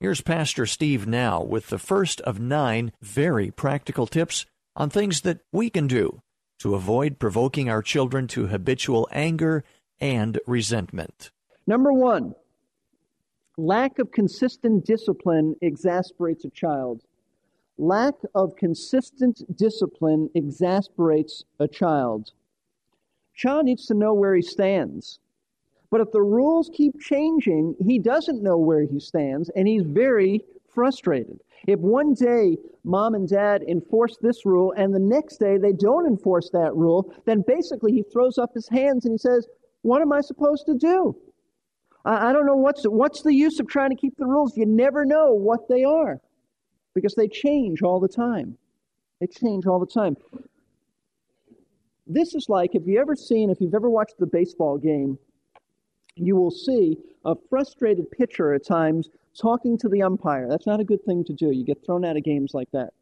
Here's 0.03 0.19
Pastor 0.19 0.65
Steve 0.65 1.07
now 1.07 1.41
with 1.41 1.67
the 1.67 1.79
first 1.79 2.19
of 2.21 2.37
nine 2.37 2.91
very 3.01 3.51
practical 3.51 4.05
tips 4.05 4.45
on 4.75 4.89
things 4.89 5.21
that 5.21 5.39
we 5.53 5.69
can 5.69 5.87
do 5.87 6.21
to 6.59 6.75
avoid 6.75 7.19
provoking 7.19 7.69
our 7.69 7.81
children 7.81 8.27
to 8.27 8.47
habitual 8.47 9.07
anger 9.13 9.63
and 10.01 10.41
resentment. 10.45 11.31
Number 11.65 11.93
one, 11.93 12.35
lack 13.57 13.97
of 13.97 14.11
consistent 14.11 14.85
discipline 14.85 15.55
exasperates 15.61 16.43
a 16.43 16.49
child. 16.49 17.03
Lack 17.77 18.15
of 18.35 18.57
consistent 18.57 19.57
discipline 19.57 20.29
exasperates 20.35 21.45
a 21.61 21.67
child. 21.69 22.31
Child 23.33 23.67
needs 23.67 23.85
to 23.85 23.93
know 23.93 24.13
where 24.13 24.35
he 24.35 24.41
stands. 24.41 25.19
But 25.93 26.01
if 26.01 26.11
the 26.11 26.23
rules 26.23 26.71
keep 26.73 26.99
changing, 26.99 27.75
he 27.79 27.99
doesn't 27.99 28.41
know 28.41 28.57
where 28.57 28.81
he 28.81 28.99
stands, 28.99 29.49
and 29.49 29.67
he's 29.67 29.83
very 29.83 30.43
frustrated. 30.73 31.39
If 31.67 31.79
one 31.81 32.15
day 32.15 32.57
mom 32.83 33.13
and 33.13 33.29
dad 33.29 33.61
enforce 33.67 34.17
this 34.17 34.43
rule 34.43 34.73
and 34.75 34.91
the 34.91 34.97
next 34.97 35.37
day 35.37 35.59
they 35.59 35.71
don't 35.71 36.07
enforce 36.07 36.49
that 36.49 36.73
rule, 36.75 37.13
then 37.27 37.43
basically 37.45 37.91
he 37.91 38.03
throws 38.11 38.39
up 38.39 38.55
his 38.55 38.67
hands 38.67 39.05
and 39.05 39.13
he 39.13 39.19
says, 39.19 39.47
What 39.83 40.01
am 40.01 40.11
I 40.11 40.21
supposed 40.21 40.65
to 40.65 40.73
do? 40.73 41.15
I, 42.05 42.29
I 42.29 42.33
don't 42.33 42.47
know 42.47 42.57
what's, 42.57 42.85
what's 42.85 43.21
the 43.21 43.35
use 43.35 43.59
of 43.59 43.67
trying 43.67 43.91
to 43.91 43.95
keep 43.95 44.17
the 44.17 44.25
rules. 44.25 44.57
You 44.57 44.65
never 44.65 45.05
know 45.05 45.35
what 45.35 45.69
they 45.69 45.83
are 45.83 46.19
because 46.95 47.13
they 47.13 47.27
change 47.27 47.83
all 47.83 47.99
the 47.99 48.07
time. 48.07 48.57
They 49.21 49.27
change 49.27 49.67
all 49.67 49.79
the 49.79 49.85
time. 49.85 50.17
This 52.07 52.33
is 52.33 52.47
like 52.49 52.73
if 52.73 52.87
you 52.87 52.99
ever 52.99 53.15
seen, 53.15 53.51
if 53.51 53.61
you've 53.61 53.75
ever 53.75 53.91
watched 53.91 54.17
the 54.17 54.25
baseball 54.25 54.79
game, 54.79 55.19
you 56.15 56.35
will 56.35 56.51
see 56.51 56.97
a 57.25 57.35
frustrated 57.49 58.09
pitcher 58.11 58.53
at 58.53 58.65
times 58.65 59.09
talking 59.39 59.77
to 59.79 59.89
the 59.89 60.01
umpire. 60.01 60.47
That's 60.47 60.67
not 60.67 60.79
a 60.79 60.83
good 60.83 61.03
thing 61.05 61.23
to 61.25 61.33
do. 61.33 61.51
You 61.51 61.65
get 61.65 61.83
thrown 61.85 62.05
out 62.05 62.17
of 62.17 62.23
games 62.23 62.53
like 62.53 62.69
that. 62.71 62.93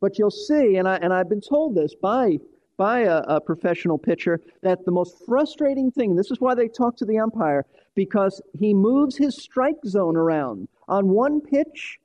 But 0.00 0.18
you'll 0.18 0.30
see, 0.30 0.76
and, 0.76 0.86
I, 0.86 0.96
and 0.96 1.12
I've 1.12 1.28
been 1.28 1.40
told 1.40 1.74
this 1.74 1.94
by, 1.94 2.38
by 2.76 3.00
a, 3.00 3.18
a 3.20 3.40
professional 3.40 3.96
pitcher, 3.96 4.40
that 4.62 4.84
the 4.84 4.90
most 4.90 5.16
frustrating 5.26 5.90
thing, 5.90 6.16
this 6.16 6.30
is 6.30 6.40
why 6.40 6.54
they 6.54 6.68
talk 6.68 6.96
to 6.98 7.06
the 7.06 7.18
umpire, 7.18 7.64
because 7.94 8.42
he 8.58 8.74
moves 8.74 9.16
his 9.16 9.36
strike 9.36 9.82
zone 9.86 10.16
around. 10.16 10.68
On 10.88 11.08
one 11.08 11.40
pitch, 11.40 11.98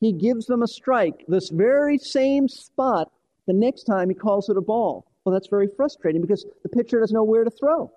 he 0.00 0.12
gives 0.12 0.46
them 0.46 0.62
a 0.62 0.68
strike, 0.68 1.24
this 1.28 1.48
very 1.50 1.96
same 1.96 2.48
spot. 2.48 3.10
The 3.46 3.52
next 3.54 3.84
time 3.84 4.08
he 4.08 4.14
calls 4.14 4.48
it 4.48 4.56
a 4.56 4.62
ball. 4.62 5.06
Well, 5.24 5.32
that's 5.32 5.48
very 5.48 5.68
frustrating 5.76 6.20
because 6.20 6.44
the 6.62 6.68
pitcher 6.68 7.00
doesn't 7.00 7.14
know 7.14 7.24
where 7.24 7.44
to 7.44 7.50
throw. 7.50 7.90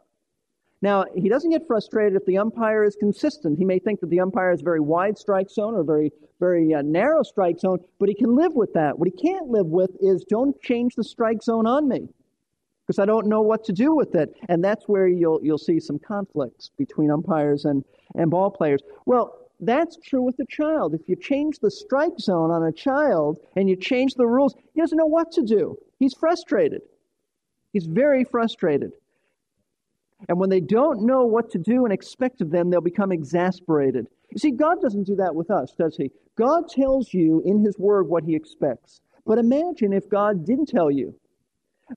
Now, 0.83 1.05
he 1.15 1.29
doesn't 1.29 1.49
get 1.49 1.65
frustrated 1.65 2.17
if 2.17 2.25
the 2.25 2.37
umpire 2.37 2.83
is 2.83 2.97
consistent. 2.97 3.57
He 3.57 3.63
may 3.63 3.79
think 3.79 4.01
that 4.01 4.09
the 4.09 4.19
umpire 4.19 4.51
is 4.51 4.59
a 4.59 4.65
very 4.65 4.81
wide 4.81 5.17
strike 5.17 5.49
zone 5.49 5.75
or 5.75 5.79
a 5.79 5.85
very, 5.85 6.11
very 6.41 6.73
uh, 6.73 6.81
narrow 6.81 7.23
strike 7.23 7.57
zone, 7.57 7.79
but 7.99 8.09
he 8.09 8.15
can 8.15 8.35
live 8.35 8.53
with 8.53 8.73
that. 8.73 8.99
What 8.99 9.07
he 9.07 9.15
can't 9.15 9.47
live 9.47 9.67
with 9.67 9.91
is 10.01 10.25
don't 10.25 10.61
change 10.61 10.95
the 10.95 11.03
strike 11.05 11.41
zone 11.41 11.65
on 11.65 11.87
me 11.87 12.09
because 12.85 12.99
I 12.99 13.05
don't 13.05 13.27
know 13.27 13.39
what 13.39 13.63
to 13.63 13.71
do 13.71 13.95
with 13.95 14.13
it. 14.13 14.35
And 14.49 14.61
that's 14.61 14.83
where 14.89 15.07
you'll, 15.07 15.39
you'll 15.41 15.57
see 15.57 15.79
some 15.79 15.99
conflicts 15.99 16.71
between 16.77 17.11
umpires 17.11 17.63
and, 17.63 17.85
and 18.15 18.29
ball 18.29 18.51
players. 18.51 18.81
Well, 19.05 19.39
that's 19.61 19.95
true 20.03 20.21
with 20.21 20.37
a 20.39 20.45
child. 20.49 20.93
If 20.93 21.07
you 21.07 21.15
change 21.15 21.59
the 21.59 21.71
strike 21.71 22.19
zone 22.19 22.51
on 22.51 22.61
a 22.61 22.73
child 22.73 23.37
and 23.55 23.69
you 23.69 23.77
change 23.77 24.15
the 24.15 24.27
rules, 24.27 24.53
he 24.73 24.81
doesn't 24.81 24.97
know 24.97 25.05
what 25.05 25.31
to 25.31 25.43
do. 25.43 25.77
He's 25.99 26.13
frustrated. 26.13 26.81
He's 27.71 27.85
very 27.85 28.25
frustrated. 28.25 28.91
And 30.29 30.39
when 30.39 30.49
they 30.49 30.59
don't 30.59 31.05
know 31.05 31.25
what 31.25 31.49
to 31.51 31.57
do 31.57 31.85
and 31.85 31.93
expect 31.93 32.41
of 32.41 32.51
them, 32.51 32.69
they'll 32.69 32.81
become 32.81 33.11
exasperated. 33.11 34.07
You 34.31 34.39
see, 34.39 34.51
God 34.51 34.81
doesn't 34.81 35.03
do 35.03 35.15
that 35.17 35.35
with 35.35 35.51
us, 35.51 35.73
does 35.77 35.95
He? 35.97 36.11
God 36.37 36.69
tells 36.69 37.13
you 37.13 37.41
in 37.45 37.63
His 37.63 37.77
Word 37.77 38.07
what 38.07 38.23
He 38.23 38.35
expects. 38.35 39.01
But 39.25 39.37
imagine 39.37 39.93
if 39.93 40.09
God 40.09 40.45
didn't 40.45 40.67
tell 40.67 40.89
you. 40.89 41.15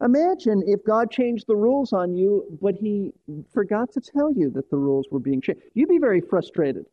Imagine 0.00 0.62
if 0.66 0.84
God 0.84 1.10
changed 1.10 1.46
the 1.46 1.56
rules 1.56 1.92
on 1.92 2.14
you, 2.14 2.58
but 2.60 2.74
He 2.74 3.12
forgot 3.52 3.92
to 3.92 4.00
tell 4.00 4.32
you 4.32 4.50
that 4.50 4.70
the 4.70 4.76
rules 4.76 5.06
were 5.10 5.20
being 5.20 5.40
changed. 5.40 5.62
You'd 5.74 5.88
be 5.88 5.98
very 5.98 6.20
frustrated. 6.20 6.86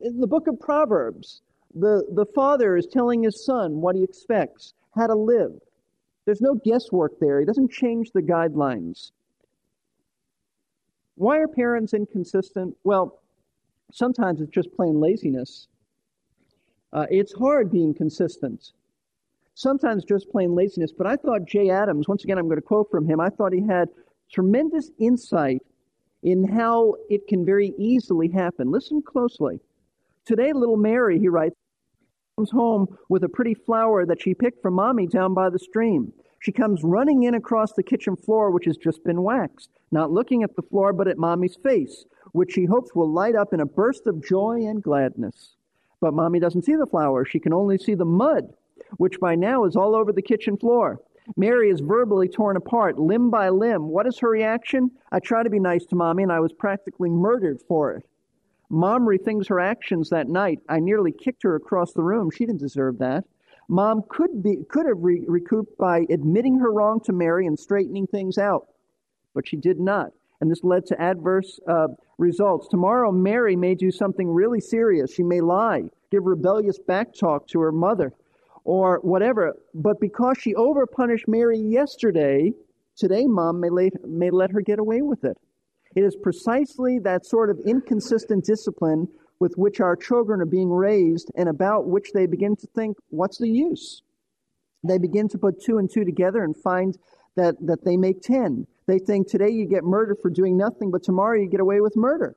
In 0.00 0.20
the 0.20 0.26
book 0.26 0.46
of 0.46 0.58
Proverbs, 0.58 1.42
the, 1.74 2.04
the 2.12 2.26
father 2.34 2.76
is 2.76 2.86
telling 2.86 3.22
his 3.22 3.44
son 3.44 3.80
what 3.80 3.96
he 3.96 4.02
expects, 4.02 4.74
how 4.94 5.06
to 5.06 5.14
live. 5.14 5.52
There's 6.24 6.40
no 6.40 6.54
guesswork 6.54 7.18
there. 7.20 7.40
He 7.40 7.46
doesn't 7.46 7.70
change 7.70 8.12
the 8.12 8.22
guidelines. 8.22 9.12
Why 11.16 11.38
are 11.38 11.48
parents 11.48 11.92
inconsistent? 11.92 12.76
Well, 12.84 13.20
sometimes 13.92 14.40
it's 14.40 14.50
just 14.50 14.72
plain 14.74 15.00
laziness. 15.00 15.68
Uh, 16.92 17.06
it's 17.10 17.32
hard 17.32 17.70
being 17.70 17.94
consistent. 17.94 18.72
Sometimes 19.54 20.04
just 20.04 20.30
plain 20.30 20.54
laziness. 20.54 20.92
But 20.96 21.06
I 21.06 21.16
thought 21.16 21.44
Jay 21.44 21.70
Adams, 21.70 22.08
once 22.08 22.24
again, 22.24 22.38
I'm 22.38 22.46
going 22.46 22.56
to 22.56 22.62
quote 22.62 22.90
from 22.90 23.06
him, 23.06 23.20
I 23.20 23.28
thought 23.28 23.52
he 23.52 23.66
had 23.66 23.88
tremendous 24.32 24.90
insight 24.98 25.62
in 26.22 26.46
how 26.46 26.94
it 27.08 27.26
can 27.26 27.44
very 27.44 27.72
easily 27.78 28.28
happen. 28.28 28.70
Listen 28.70 29.02
closely. 29.02 29.60
Today, 30.24 30.52
little 30.52 30.76
Mary, 30.76 31.18
he 31.18 31.28
writes, 31.28 31.56
comes 32.40 32.50
home 32.52 32.86
with 33.10 33.22
a 33.22 33.28
pretty 33.28 33.52
flower 33.52 34.06
that 34.06 34.22
she 34.22 34.32
picked 34.32 34.62
from 34.62 34.72
mommy 34.72 35.06
down 35.06 35.34
by 35.34 35.50
the 35.50 35.58
stream. 35.58 36.10
She 36.38 36.52
comes 36.52 36.82
running 36.82 37.24
in 37.24 37.34
across 37.34 37.74
the 37.74 37.82
kitchen 37.82 38.16
floor, 38.16 38.50
which 38.50 38.64
has 38.64 38.78
just 38.78 39.04
been 39.04 39.22
waxed, 39.22 39.68
not 39.92 40.10
looking 40.10 40.42
at 40.42 40.56
the 40.56 40.62
floor, 40.62 40.94
but 40.94 41.06
at 41.06 41.18
mommy's 41.18 41.58
face, 41.62 42.06
which 42.32 42.52
she 42.52 42.64
hopes 42.64 42.94
will 42.94 43.12
light 43.12 43.34
up 43.34 43.52
in 43.52 43.60
a 43.60 43.66
burst 43.66 44.06
of 44.06 44.24
joy 44.26 44.64
and 44.64 44.82
gladness. 44.82 45.56
But 46.00 46.14
mommy 46.14 46.40
doesn't 46.40 46.64
see 46.64 46.76
the 46.76 46.86
flower. 46.86 47.26
She 47.26 47.38
can 47.38 47.52
only 47.52 47.76
see 47.76 47.94
the 47.94 48.06
mud, 48.06 48.44
which 48.96 49.20
by 49.20 49.34
now 49.34 49.66
is 49.66 49.76
all 49.76 49.94
over 49.94 50.10
the 50.10 50.22
kitchen 50.22 50.56
floor. 50.56 50.98
Mary 51.36 51.68
is 51.68 51.80
verbally 51.80 52.26
torn 52.26 52.56
apart, 52.56 52.98
limb 52.98 53.28
by 53.28 53.50
limb. 53.50 53.88
What 53.88 54.06
is 54.06 54.18
her 54.20 54.30
reaction? 54.30 54.90
I 55.12 55.18
try 55.18 55.42
to 55.42 55.50
be 55.50 55.60
nice 55.60 55.84
to 55.86 55.94
mommy, 55.94 56.22
and 56.22 56.32
I 56.32 56.40
was 56.40 56.54
practically 56.54 57.10
murdered 57.10 57.60
for 57.68 57.92
it. 57.92 58.04
Mom 58.70 59.04
rethinks 59.04 59.48
her 59.48 59.58
actions 59.58 60.10
that 60.10 60.28
night. 60.28 60.60
I 60.68 60.78
nearly 60.78 61.12
kicked 61.12 61.42
her 61.42 61.56
across 61.56 61.92
the 61.92 62.04
room. 62.04 62.30
She 62.30 62.46
didn't 62.46 62.60
deserve 62.60 62.98
that. 62.98 63.24
Mom 63.68 64.02
could 64.08 64.42
be 64.42 64.58
could 64.68 64.86
have 64.86 64.98
re- 64.98 65.24
recouped 65.28 65.76
by 65.76 66.06
admitting 66.10 66.58
her 66.58 66.72
wrong 66.72 67.00
to 67.00 67.12
Mary 67.12 67.46
and 67.46 67.58
straightening 67.58 68.06
things 68.06 68.38
out, 68.38 68.68
but 69.34 69.46
she 69.46 69.56
did 69.56 69.78
not, 69.78 70.12
and 70.40 70.50
this 70.50 70.64
led 70.64 70.86
to 70.86 71.00
adverse 71.00 71.60
uh, 71.68 71.88
results. 72.18 72.68
Tomorrow, 72.68 73.12
Mary 73.12 73.54
may 73.54 73.74
do 73.74 73.90
something 73.90 74.28
really 74.28 74.60
serious. 74.60 75.12
She 75.14 75.22
may 75.22 75.40
lie, 75.40 75.82
give 76.10 76.24
rebellious 76.24 76.78
backtalk 76.78 77.46
to 77.48 77.60
her 77.60 77.72
mother, 77.72 78.12
or 78.64 78.98
whatever. 79.02 79.54
But 79.74 80.00
because 80.00 80.38
she 80.38 80.54
overpunished 80.54 81.28
Mary 81.28 81.58
yesterday, 81.58 82.52
today, 82.96 83.26
Mom 83.26 83.60
may 83.60 83.70
let, 83.70 83.92
may 84.04 84.30
let 84.30 84.50
her 84.50 84.60
get 84.60 84.78
away 84.80 85.02
with 85.02 85.24
it. 85.24 85.36
It 85.96 86.04
is 86.04 86.16
precisely 86.16 86.98
that 87.00 87.26
sort 87.26 87.50
of 87.50 87.58
inconsistent 87.66 88.44
discipline 88.44 89.08
with 89.40 89.54
which 89.56 89.80
our 89.80 89.96
children 89.96 90.40
are 90.40 90.46
being 90.46 90.70
raised 90.70 91.30
and 91.34 91.48
about 91.48 91.86
which 91.86 92.12
they 92.12 92.26
begin 92.26 92.54
to 92.56 92.66
think, 92.74 92.96
what's 93.08 93.38
the 93.38 93.48
use? 93.48 94.02
They 94.84 94.98
begin 94.98 95.28
to 95.28 95.38
put 95.38 95.62
two 95.62 95.78
and 95.78 95.90
two 95.90 96.04
together 96.04 96.44
and 96.44 96.56
find 96.56 96.96
that, 97.36 97.56
that 97.66 97.84
they 97.84 97.96
make 97.96 98.22
10. 98.22 98.66
They 98.86 98.98
think 98.98 99.28
today 99.28 99.50
you 99.50 99.66
get 99.66 99.84
murdered 99.84 100.18
for 100.22 100.30
doing 100.30 100.56
nothing, 100.56 100.90
but 100.90 101.02
tomorrow 101.02 101.40
you 101.40 101.48
get 101.48 101.60
away 101.60 101.80
with 101.80 101.96
murder. 101.96 102.36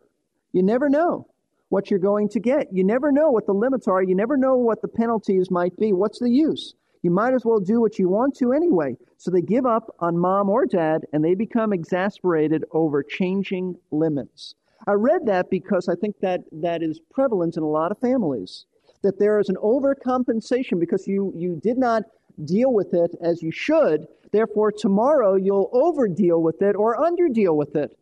You 0.51 0.63
never 0.63 0.89
know 0.89 1.27
what 1.69 1.89
you're 1.89 1.99
going 1.99 2.29
to 2.29 2.39
get. 2.39 2.67
You 2.71 2.83
never 2.83 3.11
know 3.11 3.31
what 3.31 3.45
the 3.45 3.53
limits 3.53 3.87
are. 3.87 4.03
You 4.03 4.15
never 4.15 4.37
know 4.37 4.55
what 4.55 4.81
the 4.81 4.87
penalties 4.87 5.49
might 5.49 5.75
be. 5.77 5.93
What's 5.93 6.19
the 6.19 6.29
use? 6.29 6.75
You 7.03 7.11
might 7.11 7.33
as 7.33 7.45
well 7.45 7.59
do 7.59 7.81
what 7.81 7.99
you 7.99 8.07
want 8.07 8.35
to 8.37 8.53
anyway. 8.53 8.95
So 9.17 9.29
they 9.29 9.41
give 9.41 9.65
up 9.65 9.93
on 9.99 10.17
mom 10.17 10.49
or 10.49 10.65
dad 10.65 11.05
and 11.11 11.23
they 11.23 11.35
become 11.35 11.73
exasperated 11.73 12.63
over 12.71 13.03
changing 13.03 13.75
limits. 13.91 14.55
I 14.87 14.93
read 14.93 15.25
that 15.25 15.49
because 15.49 15.87
I 15.89 15.95
think 15.95 16.19
that 16.21 16.41
that 16.51 16.81
is 16.81 17.01
prevalent 17.11 17.57
in 17.57 17.63
a 17.63 17.67
lot 17.67 17.91
of 17.91 17.99
families. 17.99 18.65
That 19.01 19.19
there 19.19 19.39
is 19.39 19.49
an 19.49 19.57
overcompensation 19.57 20.79
because 20.79 21.05
you, 21.07 21.33
you 21.35 21.59
did 21.61 21.77
not 21.77 22.03
deal 22.45 22.73
with 22.73 22.93
it 22.93 23.11
as 23.21 23.43
you 23.43 23.51
should. 23.51 24.07
Therefore, 24.31 24.71
tomorrow 24.71 25.35
you'll 25.35 25.69
overdeal 25.73 26.41
with 26.41 26.61
it 26.61 26.75
or 26.75 27.05
underdeal 27.05 27.55
with 27.55 27.75
it. 27.75 27.97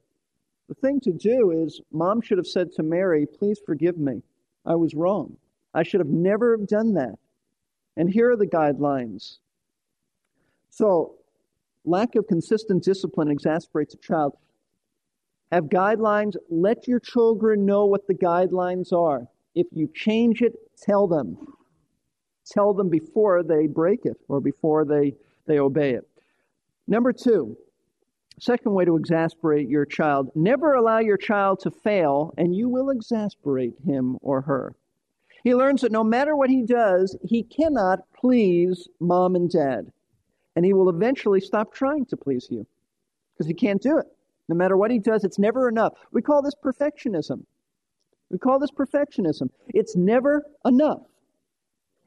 The 0.69 0.75
thing 0.75 0.99
to 1.01 1.11
do 1.11 1.51
is, 1.51 1.81
mom 1.91 2.21
should 2.21 2.37
have 2.37 2.47
said 2.47 2.71
to 2.73 2.83
Mary, 2.83 3.25
Please 3.25 3.59
forgive 3.65 3.97
me. 3.97 4.21
I 4.65 4.75
was 4.75 4.93
wrong. 4.93 5.37
I 5.73 5.83
should 5.83 5.99
have 5.99 6.07
never 6.07 6.55
done 6.55 6.93
that. 6.93 7.17
And 7.97 8.09
here 8.09 8.31
are 8.31 8.37
the 8.37 8.47
guidelines. 8.47 9.37
So, 10.69 11.15
lack 11.83 12.15
of 12.15 12.27
consistent 12.27 12.83
discipline 12.83 13.29
exasperates 13.29 13.93
a 13.93 13.97
child 13.97 14.37
have 15.51 15.65
guidelines. 15.65 16.35
Let 16.49 16.87
your 16.87 16.99
children 16.99 17.65
know 17.65 17.85
what 17.85 18.07
the 18.07 18.13
guidelines 18.13 18.93
are. 18.93 19.27
If 19.53 19.67
you 19.71 19.89
change 19.93 20.41
it, 20.41 20.53
tell 20.81 21.07
them. 21.07 21.37
Tell 22.49 22.73
them 22.73 22.89
before 22.89 23.43
they 23.43 23.67
break 23.67 24.05
it 24.05 24.17
or 24.29 24.39
before 24.39 24.85
they, 24.85 25.13
they 25.45 25.59
obey 25.59 25.91
it. 25.91 26.07
Number 26.87 27.11
two, 27.11 27.57
second 28.39 28.73
way 28.73 28.85
to 28.85 28.95
exasperate 28.95 29.69
your 29.69 29.85
child 29.85 30.31
never 30.35 30.73
allow 30.73 30.99
your 30.99 31.17
child 31.17 31.59
to 31.61 31.71
fail, 31.71 32.33
and 32.37 32.55
you 32.55 32.69
will 32.69 32.89
exasperate 32.89 33.73
him 33.85 34.17
or 34.21 34.41
her. 34.41 34.75
He 35.43 35.55
learns 35.55 35.81
that 35.81 35.91
no 35.91 36.03
matter 36.03 36.35
what 36.35 36.49
he 36.49 36.63
does, 36.63 37.15
he 37.23 37.43
cannot 37.43 37.99
please 38.15 38.87
mom 38.99 39.35
and 39.35 39.49
dad. 39.49 39.91
And 40.55 40.65
he 40.65 40.73
will 40.73 40.89
eventually 40.89 41.39
stop 41.39 41.73
trying 41.73 42.05
to 42.07 42.17
please 42.17 42.47
you 42.49 42.65
because 43.33 43.47
he 43.47 43.53
can't 43.53 43.81
do 43.81 43.97
it. 43.97 44.05
No 44.49 44.55
matter 44.55 44.75
what 44.75 44.91
he 44.91 44.99
does, 44.99 45.23
it's 45.23 45.39
never 45.39 45.69
enough. 45.69 45.93
We 46.11 46.21
call 46.21 46.41
this 46.41 46.55
perfectionism. 46.61 47.43
We 48.29 48.37
call 48.37 48.59
this 48.59 48.71
perfectionism. 48.71 49.49
It's 49.69 49.95
never 49.95 50.45
enough. 50.65 51.03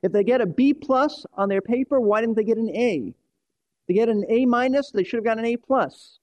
If 0.03 0.12
they 0.12 0.23
get 0.23 0.42
a 0.42 0.47
B 0.47 0.75
plus 0.75 1.25
on 1.35 1.49
their 1.49 1.62
paper, 1.62 2.01
why 2.01 2.20
didn't 2.20 2.37
they 2.37 2.44
get 2.44 2.59
an 2.59 2.68
A? 2.68 3.14
They 3.88 3.94
get 3.94 4.09
an 4.09 4.25
A 4.29 4.44
minus, 4.44 4.90
they 4.90 5.05
should 5.05 5.18
have 5.18 5.25
got 5.25 5.38
an 5.38 5.47
A 5.47 5.57
plus. 5.57 6.18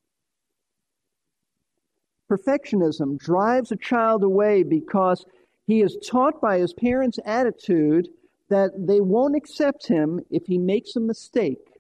Perfectionism 2.30 3.18
drives 3.18 3.72
a 3.72 3.76
child 3.76 4.24
away 4.24 4.64
because 4.64 5.26
he 5.68 5.82
is 5.82 5.98
taught 6.06 6.42
by 6.42 6.60
his 6.60 6.74
parents' 6.74 7.20
attitude 7.26 8.10
that 8.50 8.72
they 8.78 9.00
won't 9.00 9.36
accept 9.36 9.88
him 9.88 10.20
if 10.30 10.46
he 10.46 10.58
makes 10.58 10.96
a 10.96 11.00
mistake. 11.00 11.80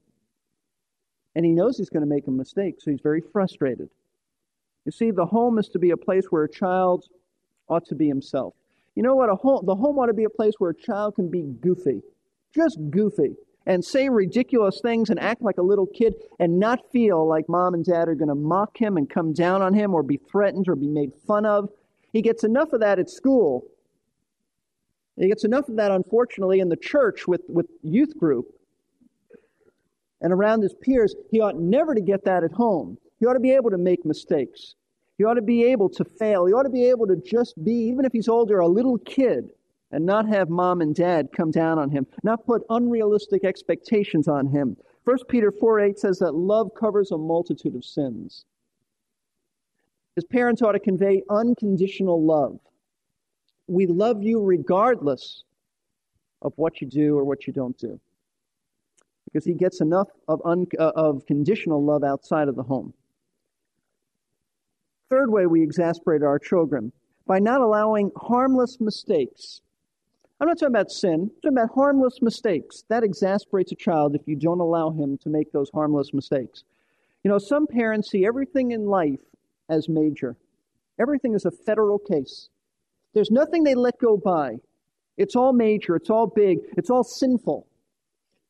And 1.36 1.46
he 1.46 1.52
knows 1.52 1.78
he's 1.78 1.90
going 1.90 2.04
to 2.04 2.10
make 2.10 2.28
a 2.28 2.32
mistake, 2.32 2.76
so 2.80 2.92
he's 2.92 3.02
very 3.02 3.22
frustrated. 3.22 3.90
You 4.86 4.92
see, 4.92 5.12
the 5.12 5.26
home 5.26 5.60
is 5.60 5.70
to 5.70 5.80
be 5.80 5.92
a 5.92 5.98
place 5.98 6.26
where 6.30 6.44
a 6.44 6.50
child 6.50 7.06
ought 7.68 7.86
to 7.88 7.96
be 7.96 8.08
himself. 8.08 8.54
You 8.96 9.04
know 9.04 9.16
what? 9.16 9.30
A 9.30 9.36
home, 9.36 9.66
the 9.66 9.76
home 9.76 9.98
ought 10.00 10.08
to 10.08 10.14
be 10.14 10.26
a 10.26 10.30
place 10.30 10.54
where 10.58 10.72
a 10.72 10.76
child 10.76 11.16
can 11.16 11.30
be 11.30 11.44
goofy, 11.62 12.02
just 12.54 12.78
goofy, 12.90 13.36
and 13.66 13.84
say 13.84 14.10
ridiculous 14.10 14.80
things 14.82 15.10
and 15.10 15.20
act 15.20 15.42
like 15.42 15.58
a 15.58 15.64
little 15.64 15.86
kid 15.86 16.16
and 16.40 16.60
not 16.60 16.92
feel 16.92 17.28
like 17.28 17.48
mom 17.48 17.74
and 17.74 17.86
dad 17.86 18.10
are 18.10 18.16
going 18.16 18.28
to 18.28 18.36
mock 18.36 18.78
him 18.78 18.98
and 18.98 19.10
come 19.10 19.34
down 19.34 19.62
on 19.62 19.74
him 19.74 19.94
or 19.94 20.04
be 20.04 20.18
threatened 20.18 20.68
or 20.68 20.76
be 20.76 20.88
made 20.88 21.12
fun 21.28 21.46
of. 21.46 21.70
He 22.14 22.22
gets 22.22 22.44
enough 22.44 22.74
of 22.74 22.82
that 22.82 23.00
at 23.00 23.10
school. 23.10 23.66
He 25.18 25.28
gets 25.28 25.44
enough 25.44 25.70
of 25.70 25.76
that, 25.78 25.92
unfortunately, 25.92 26.60
in 26.60 26.70
the 26.70 26.76
church 26.76 27.28
with, 27.28 27.42
with 27.48 27.68
youth 27.84 28.18
group 28.18 28.48
and 30.22 30.34
around 30.34 30.62
his 30.62 30.74
peers. 30.74 31.16
He 31.30 31.40
ought 31.40 31.60
never 31.60 31.94
to 31.94 32.02
get 32.02 32.26
that 32.26 32.44
at 32.44 32.52
home. 32.52 32.98
He 33.20 33.26
ought 33.26 33.34
to 33.34 33.40
be 33.40 33.52
able 33.52 33.70
to 33.70 33.78
make 33.78 34.06
mistakes. 34.06 34.76
He 35.18 35.24
ought 35.24 35.36
to 35.36 35.42
be 35.42 35.64
able 35.66 35.90
to 35.90 36.04
fail. 36.04 36.46
He 36.46 36.54
ought 36.54 36.64
to 36.64 36.70
be 36.70 36.90
able 36.90 37.08
to 37.08 37.16
just 37.16 37.64
be, 37.64 37.74
even 37.74 38.06
if 38.06 38.12
he's 38.12 38.28
older, 38.28 38.60
a 38.60 38.68
little 38.68 38.98
kid 38.98 39.50
and 39.92 40.06
not 40.06 40.28
have 40.28 40.50
mom 40.50 40.82
and 40.82 40.96
dad 40.96 41.30
come 41.36 41.52
down 41.52 41.78
on 41.78 41.90
him, 41.90 42.08
not 42.24 42.46
put 42.46 42.64
unrealistic 42.70 43.44
expectations 43.44 44.28
on 44.28 44.48
him. 44.48 44.78
1 45.04 45.18
Peter 45.28 45.52
4 45.52 45.80
8 45.82 46.00
says 46.00 46.20
that 46.20 46.34
love 46.34 46.72
covers 46.80 47.12
a 47.12 47.18
multitude 47.18 47.76
of 47.76 47.84
sins. 47.84 48.46
His 50.16 50.26
parents 50.26 50.62
ought 50.62 50.74
to 50.74 50.80
convey 50.80 51.24
unconditional 51.30 52.24
love. 52.24 52.60
We 53.68 53.88
love 53.88 54.22
you 54.24 54.42
regardless 54.42 55.44
of 56.42 56.54
what 56.58 56.82
you 56.82 56.88
do 56.88 57.18
or 57.18 57.24
what 57.24 57.48
you 57.48 57.54
don't 57.54 57.78
do. 57.78 58.00
Because 59.26 59.46
he 59.46 59.54
gets 59.54 59.80
enough 59.80 60.10
of, 60.28 60.42
un, 60.44 60.66
uh, 60.78 60.92
of 60.96 61.26
conditional 61.26 61.84
love 61.84 62.04
outside 62.04 62.50
of 62.50 62.56
the 62.56 62.64
home. 62.64 62.94
Third 65.10 65.32
way 65.32 65.46
we 65.46 65.62
exasperate 65.62 66.24
our 66.24 66.40
children 66.40 66.92
by 67.26 67.40
not 67.40 67.62
allowing 67.62 68.12
harmless 68.18 68.82
mistakes. 68.82 69.62
I'm 70.40 70.48
not 70.48 70.58
talking 70.58 70.76
about 70.76 70.92
sin, 70.92 71.14
I'm 71.14 71.30
talking 71.42 71.58
about 71.58 71.76
harmless 71.76 72.22
mistakes. 72.22 72.84
That 72.90 73.04
exasperates 73.04 73.72
a 73.72 73.76
child 73.76 74.16
if 74.16 74.28
you 74.28 74.36
don't 74.36 74.60
allow 74.60 74.90
him 74.90 75.18
to 75.20 75.30
make 75.30 75.52
those 75.52 75.70
harmless 75.74 76.14
mistakes. 76.14 76.64
You 77.24 77.30
know, 77.30 77.38
some 77.38 77.68
parents 77.68 78.10
see 78.10 78.26
everything 78.26 78.72
in 78.72 78.86
life 78.86 79.20
as 79.72 79.90
major. 79.90 80.36
Everything 81.00 81.34
is 81.34 81.46
a 81.46 81.52
federal 81.52 81.98
case. 81.98 82.50
There's 83.14 83.32
nothing 83.32 83.64
they 83.64 83.74
let 83.74 83.98
go 84.00 84.18
by. 84.18 84.58
It's 85.18 85.36
all 85.36 85.54
major, 85.54 85.96
it's 85.96 86.10
all 86.10 86.28
big, 86.28 86.60
it's 86.78 86.90
all 86.90 87.04
sinful. 87.04 87.68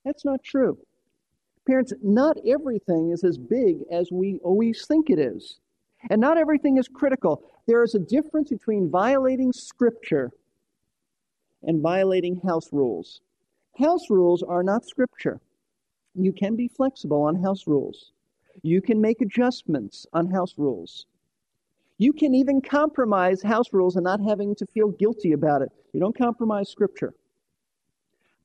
That's 0.04 0.26
not 0.26 0.44
true. 0.44 0.78
Parents, 1.68 1.94
not 2.02 2.38
everything 2.46 3.12
is 3.12 3.24
as 3.24 3.38
big 3.38 3.78
as 3.92 4.12
we 4.12 4.40
always 4.44 4.86
think 4.86 5.10
it 5.10 5.20
is. 5.20 5.60
And 6.10 6.20
not 6.20 6.38
everything 6.38 6.78
is 6.78 6.88
critical. 6.88 7.44
There 7.68 7.84
is 7.84 7.94
a 7.94 8.00
difference 8.00 8.50
between 8.50 8.90
violating 8.90 9.54
Scripture 9.54 10.32
and 11.64 11.82
violating 11.82 12.42
house 12.42 12.74
rules. 12.74 13.22
House 13.78 14.10
rules 14.10 14.42
are 14.42 14.64
not 14.64 14.86
Scripture. 14.86 15.40
You 16.16 16.34
can 16.34 16.56
be 16.56 16.68
flexible 16.68 17.22
on 17.22 17.44
house 17.44 17.68
rules. 17.68 18.12
You 18.64 18.82
can 18.82 19.02
make 19.02 19.22
adjustments 19.22 20.06
on 20.14 20.30
house 20.30 20.56
rules. 20.58 21.06
You 21.98 22.14
can 22.14 22.34
even 22.34 22.62
compromise 22.62 23.42
house 23.42 23.74
rules 23.74 23.96
and 23.96 24.04
not 24.04 24.22
having 24.22 24.56
to 24.56 24.66
feel 24.66 24.90
guilty 24.90 25.34
about 25.34 25.62
it. 25.62 25.70
You 25.94 26.00
don't 26.00 26.18
compromise 26.18 26.70
Scripture. 26.70 27.14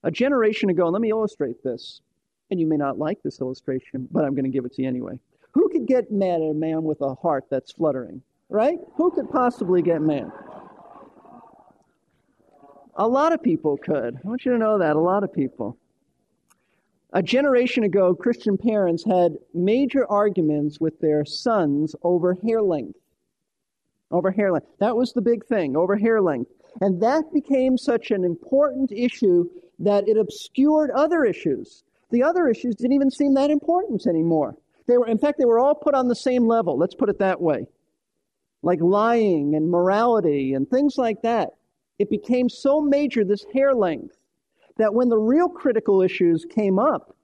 A 0.02 0.10
generation 0.10 0.70
ago, 0.70 0.88
let 0.88 1.00
me 1.00 1.10
illustrate 1.10 1.62
this, 1.62 2.00
and 2.50 2.60
you 2.60 2.66
may 2.66 2.76
not 2.76 2.98
like 2.98 3.22
this 3.22 3.40
illustration, 3.40 4.08
but 4.10 4.24
I'm 4.24 4.34
going 4.34 4.44
to 4.44 4.50
give 4.50 4.64
it 4.64 4.74
to 4.74 4.82
you 4.82 4.88
anyway. 4.88 5.18
Who 5.52 5.68
could 5.70 5.86
get 5.86 6.12
mad 6.12 6.42
at 6.42 6.50
a 6.50 6.54
man 6.54 6.82
with 6.82 7.00
a 7.00 7.14
heart 7.14 7.46
that's 7.50 7.72
fluttering? 7.72 8.22
Right? 8.48 8.78
Who 8.96 9.10
could 9.10 9.30
possibly 9.30 9.82
get 9.82 10.02
mad? 10.02 10.30
A 12.96 13.08
lot 13.08 13.32
of 13.32 13.42
people 13.42 13.76
could. 13.76 14.16
I 14.16 14.28
want 14.28 14.44
you 14.44 14.52
to 14.52 14.58
know 14.58 14.78
that. 14.78 14.96
A 14.96 15.00
lot 15.00 15.24
of 15.24 15.32
people. 15.32 15.76
A 17.12 17.22
generation 17.22 17.84
ago, 17.84 18.14
Christian 18.14 18.58
parents 18.58 19.04
had 19.04 19.36
major 19.54 20.06
arguments 20.10 20.80
with 20.80 20.98
their 21.00 21.24
sons 21.24 21.94
over 22.02 22.34
hair 22.44 22.60
length. 22.60 22.98
Over 24.10 24.30
hair 24.30 24.52
length. 24.52 24.66
That 24.80 24.96
was 24.96 25.12
the 25.12 25.22
big 25.22 25.46
thing, 25.46 25.76
over 25.76 25.96
hair 25.96 26.20
length. 26.20 26.50
And 26.80 27.00
that 27.02 27.32
became 27.32 27.78
such 27.78 28.10
an 28.10 28.24
important 28.24 28.92
issue 28.92 29.48
that 29.78 30.08
it 30.08 30.16
obscured 30.16 30.90
other 30.90 31.24
issues. 31.24 31.84
The 32.10 32.22
other 32.22 32.48
issues 32.48 32.74
didn't 32.76 32.92
even 32.92 33.10
seem 33.10 33.34
that 33.34 33.50
important 33.50 34.06
anymore. 34.06 34.56
They 34.86 34.98
were, 34.98 35.06
in 35.06 35.18
fact, 35.18 35.38
they 35.38 35.44
were 35.44 35.58
all 35.58 35.74
put 35.74 35.94
on 35.94 36.08
the 36.08 36.14
same 36.14 36.46
level. 36.46 36.76
Let's 36.76 36.94
put 36.94 37.08
it 37.08 37.18
that 37.18 37.40
way. 37.40 37.66
Like 38.62 38.80
lying 38.80 39.54
and 39.54 39.70
morality 39.70 40.54
and 40.54 40.68
things 40.68 40.96
like 40.98 41.22
that. 41.22 41.50
It 41.98 42.10
became 42.10 42.48
so 42.48 42.80
major, 42.80 43.24
this 43.24 43.44
hair 43.54 43.74
length, 43.74 44.16
that 44.76 44.94
when 44.94 45.08
the 45.08 45.18
real 45.18 45.48
critical 45.48 46.02
issues 46.02 46.44
came 46.44 46.78
up, 46.78 47.16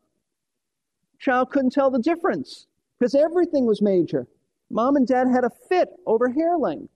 child 1.18 1.50
couldn't 1.50 1.70
tell 1.70 1.90
the 1.90 1.98
difference 1.98 2.66
because 2.98 3.14
everything 3.14 3.66
was 3.66 3.82
major. 3.82 4.26
Mom 4.70 4.96
and 4.96 5.06
dad 5.06 5.26
had 5.28 5.44
a 5.44 5.50
fit 5.68 5.88
over 6.06 6.28
hair 6.30 6.56
length. 6.56 6.92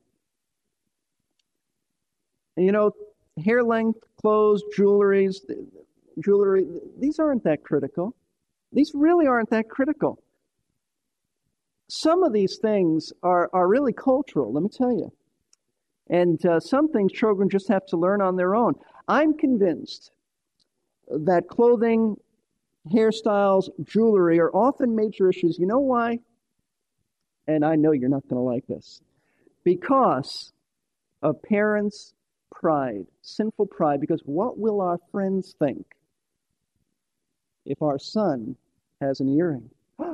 And 2.57 2.64
you 2.64 2.73
know, 2.73 2.92
hair 3.45 3.62
length, 3.62 4.01
clothes, 4.21 4.62
jewelries, 4.77 5.37
jewelry, 6.25 6.66
these 6.99 7.19
aren't 7.19 7.45
that 7.45 7.62
critical. 7.62 8.16
These 8.73 8.92
really 8.95 9.27
aren't 9.27 9.51
that 9.51 9.69
critical 9.69 10.23
some 11.88 12.23
of 12.23 12.33
these 12.33 12.59
things 12.59 13.12
are, 13.23 13.49
are 13.53 13.69
really 13.69 13.92
cultural, 13.92 14.53
let 14.53 14.62
me 14.62 14.69
tell 14.69 14.92
you. 14.92 15.12
And 16.09 16.45
uh, 16.47 16.61
some 16.61 16.90
things 16.90 17.12
children 17.12 17.49
just 17.49 17.69
have 17.69 17.87
to 17.87 17.97
learn 17.97 18.21
on 18.21 18.37
their 18.37 18.55
own. 18.55 18.75
I'm 19.09 19.37
convinced 19.37 20.12
that 21.09 21.49
clothing, 21.49 22.16
hairstyles, 22.92 23.69
jewelry 23.85 24.38
are 24.38 24.51
often 24.51 24.95
major 24.95 25.29
issues. 25.29 25.59
You 25.59 25.66
know 25.66 25.81
why? 25.81 26.19
And 27.47 27.64
I 27.64 27.77
know 27.77 27.92
you're 27.92 28.09
not 28.09 28.29
going 28.29 28.40
to 28.40 28.42
like 28.42 28.66
this. 28.66 29.01
Because 29.64 30.53
of 31.23 31.42
parents' 31.42 32.14
pride, 32.53 33.07
sinful 33.23 33.66
pride, 33.66 34.01
because 34.01 34.23
what 34.25 34.59
will 34.59 34.81
our 34.81 34.99
friends 35.12 35.55
think 35.59 35.85
if 37.64 37.83
our 37.83 37.99
son 37.99 38.57
has 39.01 39.21
an 39.21 39.29
earring? 39.29 39.69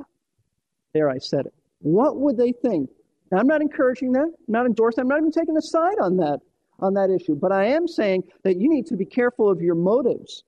there, 0.95 1.11
I 1.11 1.19
said 1.19 1.47
it. 1.47 1.55
What 1.81 2.19
would 2.19 2.37
they 2.37 2.53
think? 2.53 2.91
Now, 3.31 3.39
I'm 3.39 3.47
not 3.47 3.63
encouraging 3.63 4.13
that. 4.13 4.27
I'm 4.27 4.53
not 4.53 4.67
endorsing. 4.67 5.03
I'm 5.03 5.09
not 5.09 5.19
even 5.19 5.33
taking 5.33 5.57
a 5.57 5.63
side 5.63 5.97
on 6.03 6.17
that 6.19 6.41
on 6.81 6.95
that 6.95 7.11
issue. 7.11 7.35
But 7.35 7.53
I 7.53 7.67
am 7.67 7.87
saying 7.87 8.25
that 8.45 8.59
you 8.59 8.69
need 8.69 8.87
to 8.87 8.97
be 8.97 9.07
careful 9.07 9.51
of 9.51 9.61
your 9.61 9.75
motives. 9.75 10.45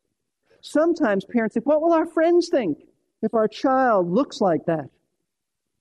Sometimes 0.67 1.27
parents 1.27 1.53
think, 1.53 1.67
"What 1.67 1.83
will 1.83 1.93
our 1.93 2.07
friends 2.07 2.49
think 2.49 2.89
if 3.21 3.35
our 3.35 3.47
child 3.47 4.11
looks 4.11 4.41
like 4.41 4.65
that?" 4.65 4.89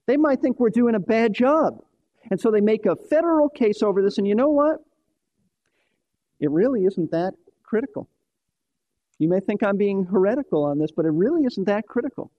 They 0.07 0.17
might 0.17 0.41
think 0.41 0.59
we're 0.59 0.69
doing 0.69 0.93
a 0.93 0.99
bad 0.99 1.31
job, 1.31 1.85
and 2.29 2.39
so 2.39 2.51
they 2.51 2.59
make 2.59 2.85
a 2.85 2.97
federal 2.97 3.47
case 3.47 3.81
over 3.81 4.01
this. 4.01 4.17
And 4.17 4.27
you 4.27 4.35
know 4.35 4.49
what? 4.49 4.83
It 6.41 6.51
really 6.51 6.83
isn't 6.83 7.11
that 7.11 7.33
critical. 7.63 8.09
You 9.19 9.29
may 9.29 9.39
think 9.39 9.63
I'm 9.63 9.77
being 9.77 10.03
heretical 10.03 10.65
on 10.65 10.79
this, 10.79 10.91
but 10.91 11.05
it 11.05 11.11
really 11.11 11.45
isn't 11.45 11.63
that 11.65 11.87
critical. 11.87 12.29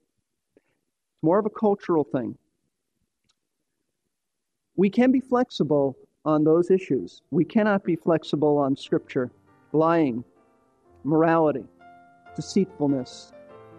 It's 0.55 1.23
more 1.23 1.39
of 1.39 1.47
a 1.47 1.49
cultural 1.49 2.03
thing 2.03 2.37
we 4.75 4.89
can 4.89 5.11
be 5.11 5.19
flexible 5.19 5.97
on 6.25 6.43
those 6.43 6.69
issues. 6.69 7.23
We 7.31 7.45
cannot 7.45 7.83
be 7.83 7.95
flexible 7.95 8.57
on 8.57 8.75
Scripture, 8.75 9.31
lying, 9.71 10.23
morality, 11.03 11.65
deceitfulness. 12.35 13.31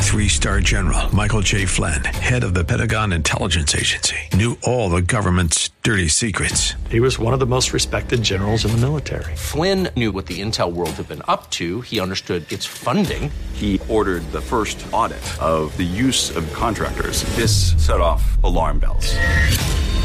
Three 0.00 0.26
star 0.28 0.58
general 0.58 1.14
Michael 1.14 1.40
J. 1.40 1.66
Flynn, 1.66 2.02
head 2.04 2.42
of 2.42 2.52
the 2.52 2.64
Pentagon 2.64 3.12
Intelligence 3.12 3.76
Agency, 3.76 4.16
knew 4.34 4.58
all 4.64 4.90
the 4.90 5.00
government's 5.00 5.70
dirty 5.84 6.08
secrets. 6.08 6.74
He 6.90 6.98
was 6.98 7.16
one 7.16 7.32
of 7.32 7.38
the 7.38 7.46
most 7.46 7.72
respected 7.72 8.24
generals 8.24 8.64
in 8.64 8.72
the 8.72 8.78
military. 8.78 9.36
Flynn 9.36 9.88
knew 9.94 10.10
what 10.10 10.26
the 10.26 10.42
intel 10.42 10.72
world 10.72 10.90
had 10.90 11.08
been 11.08 11.22
up 11.28 11.48
to, 11.50 11.80
he 11.82 12.00
understood 12.00 12.50
its 12.50 12.66
funding. 12.66 13.30
He 13.52 13.80
ordered 13.88 14.30
the 14.32 14.40
first 14.40 14.84
audit 14.92 15.22
of 15.40 15.74
the 15.76 15.84
use 15.84 16.36
of 16.36 16.52
contractors. 16.52 17.22
This 17.36 17.72
set 17.82 18.00
off 18.00 18.42
alarm 18.42 18.80
bells. 18.80 19.14